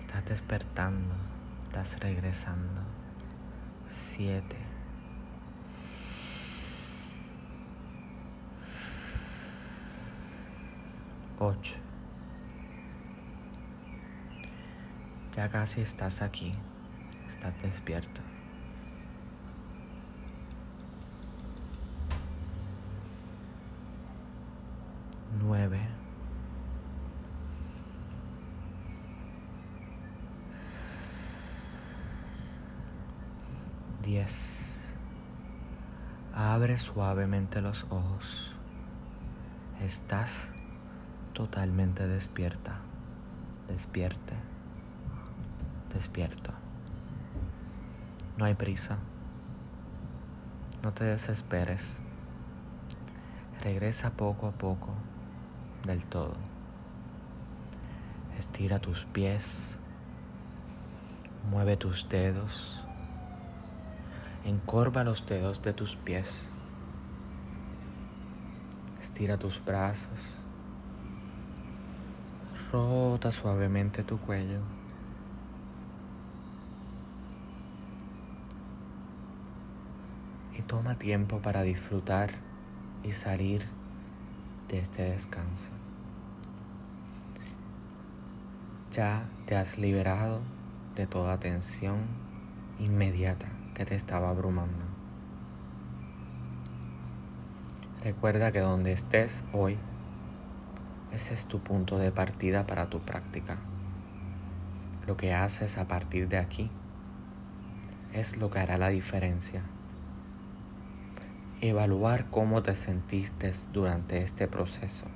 estás 0.00 0.24
despertando, 0.26 1.14
estás 1.66 1.98
regresando. 2.00 2.80
Siete. 3.88 4.67
Ocho. 11.40 11.76
Ya 15.36 15.48
casi 15.48 15.82
estás 15.82 16.20
aquí, 16.20 16.52
estás 17.28 17.54
despierto. 17.62 18.20
Nueve. 25.40 25.78
Diez. 34.02 34.80
Abre 36.34 36.76
suavemente 36.78 37.60
los 37.60 37.84
ojos. 37.90 38.56
Estás 39.80 40.52
totalmente 41.38 42.08
despierta. 42.08 42.80
Despierte 43.68 44.34
despierto. 45.94 46.50
No 48.36 48.44
hay 48.44 48.54
prisa. 48.54 48.98
No 50.82 50.92
te 50.92 51.04
desesperes. 51.04 52.00
Regresa 53.62 54.10
poco 54.10 54.48
a 54.48 54.50
poco 54.50 54.88
del 55.86 56.04
todo. 56.06 56.34
Estira 58.36 58.80
tus 58.80 59.04
pies. 59.04 59.78
Mueve 61.52 61.76
tus 61.76 62.08
dedos. 62.08 62.84
Encorva 64.44 65.04
los 65.04 65.24
dedos 65.24 65.62
de 65.62 65.72
tus 65.72 65.94
pies. 65.94 66.48
Estira 69.00 69.38
tus 69.38 69.64
brazos. 69.64 70.38
Rota 72.72 73.32
suavemente 73.32 74.02
tu 74.02 74.18
cuello. 74.18 74.60
Toma 80.68 80.96
tiempo 80.96 81.38
para 81.38 81.62
disfrutar 81.62 82.28
y 83.02 83.12
salir 83.12 83.66
de 84.68 84.80
este 84.80 85.02
descanso. 85.02 85.70
Ya 88.92 89.30
te 89.46 89.56
has 89.56 89.78
liberado 89.78 90.42
de 90.94 91.06
toda 91.06 91.40
tensión 91.40 92.00
inmediata 92.78 93.48
que 93.72 93.86
te 93.86 93.94
estaba 93.94 94.28
abrumando. 94.28 94.84
Recuerda 98.04 98.52
que 98.52 98.60
donde 98.60 98.92
estés 98.92 99.44
hoy, 99.54 99.78
ese 101.12 101.34
es 101.34 101.46
tu 101.46 101.60
punto 101.60 101.98
de 101.98 102.12
partida 102.12 102.66
para 102.66 102.88
tu 102.90 103.00
práctica. 103.00 103.58
Lo 105.06 105.16
que 105.16 105.34
haces 105.34 105.78
a 105.78 105.88
partir 105.88 106.28
de 106.28 106.38
aquí 106.38 106.70
es 108.12 108.36
lo 108.36 108.50
que 108.50 108.58
hará 108.58 108.78
la 108.78 108.88
diferencia 108.88 109.62
evaluar 111.60 112.26
cómo 112.30 112.62
te 112.62 112.76
sentiste 112.76 113.50
durante 113.72 114.22
este 114.22 114.46
proceso, 114.46 115.06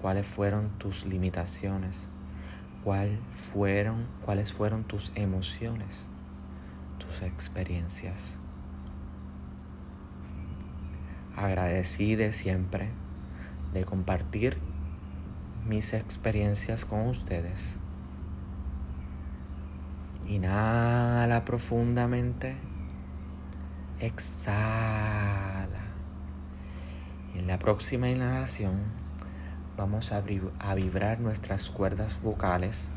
cuáles 0.00 0.26
fueron 0.26 0.70
tus 0.78 1.04
limitaciones, 1.04 2.08
fueron, 3.34 4.06
cuáles 4.24 4.52
fueron 4.52 4.84
tus 4.84 5.12
emociones, 5.14 6.08
tus 6.98 7.20
experiencias. 7.22 8.38
Agradecí 11.36 12.16
de 12.16 12.32
siempre 12.32 12.90
de 13.72 13.84
compartir 13.84 14.58
mis 15.66 15.92
experiencias 15.92 16.84
con 16.84 17.06
ustedes. 17.06 17.78
Inhala 20.26 21.44
profundamente 21.44 22.56
exhala. 24.00 25.68
Y 27.34 27.38
en 27.38 27.46
la 27.46 27.58
próxima 27.58 28.08
inhalación 28.08 28.80
vamos 29.76 30.12
a, 30.12 30.22
a 30.58 30.74
vibrar 30.74 31.20
nuestras 31.20 31.70
cuerdas 31.70 32.20
vocales 32.22 32.90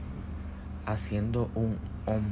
haciendo 0.86 1.52
un 1.54 1.78
om 2.06 2.24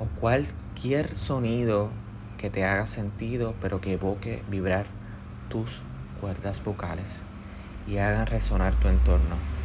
o 0.00 0.06
cualquier 0.20 1.14
sonido 1.14 1.90
que 2.36 2.50
te 2.50 2.64
haga 2.64 2.86
sentido 2.86 3.54
pero 3.60 3.80
que 3.80 3.92
evoque 3.92 4.44
vibrar 4.48 4.86
tus 5.48 5.82
cuerdas 6.20 6.62
vocales 6.64 7.22
y 7.86 7.98
hagan 7.98 8.26
resonar 8.26 8.74
tu 8.74 8.88
entorno. 8.88 9.57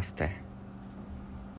Namaste. 0.00 0.39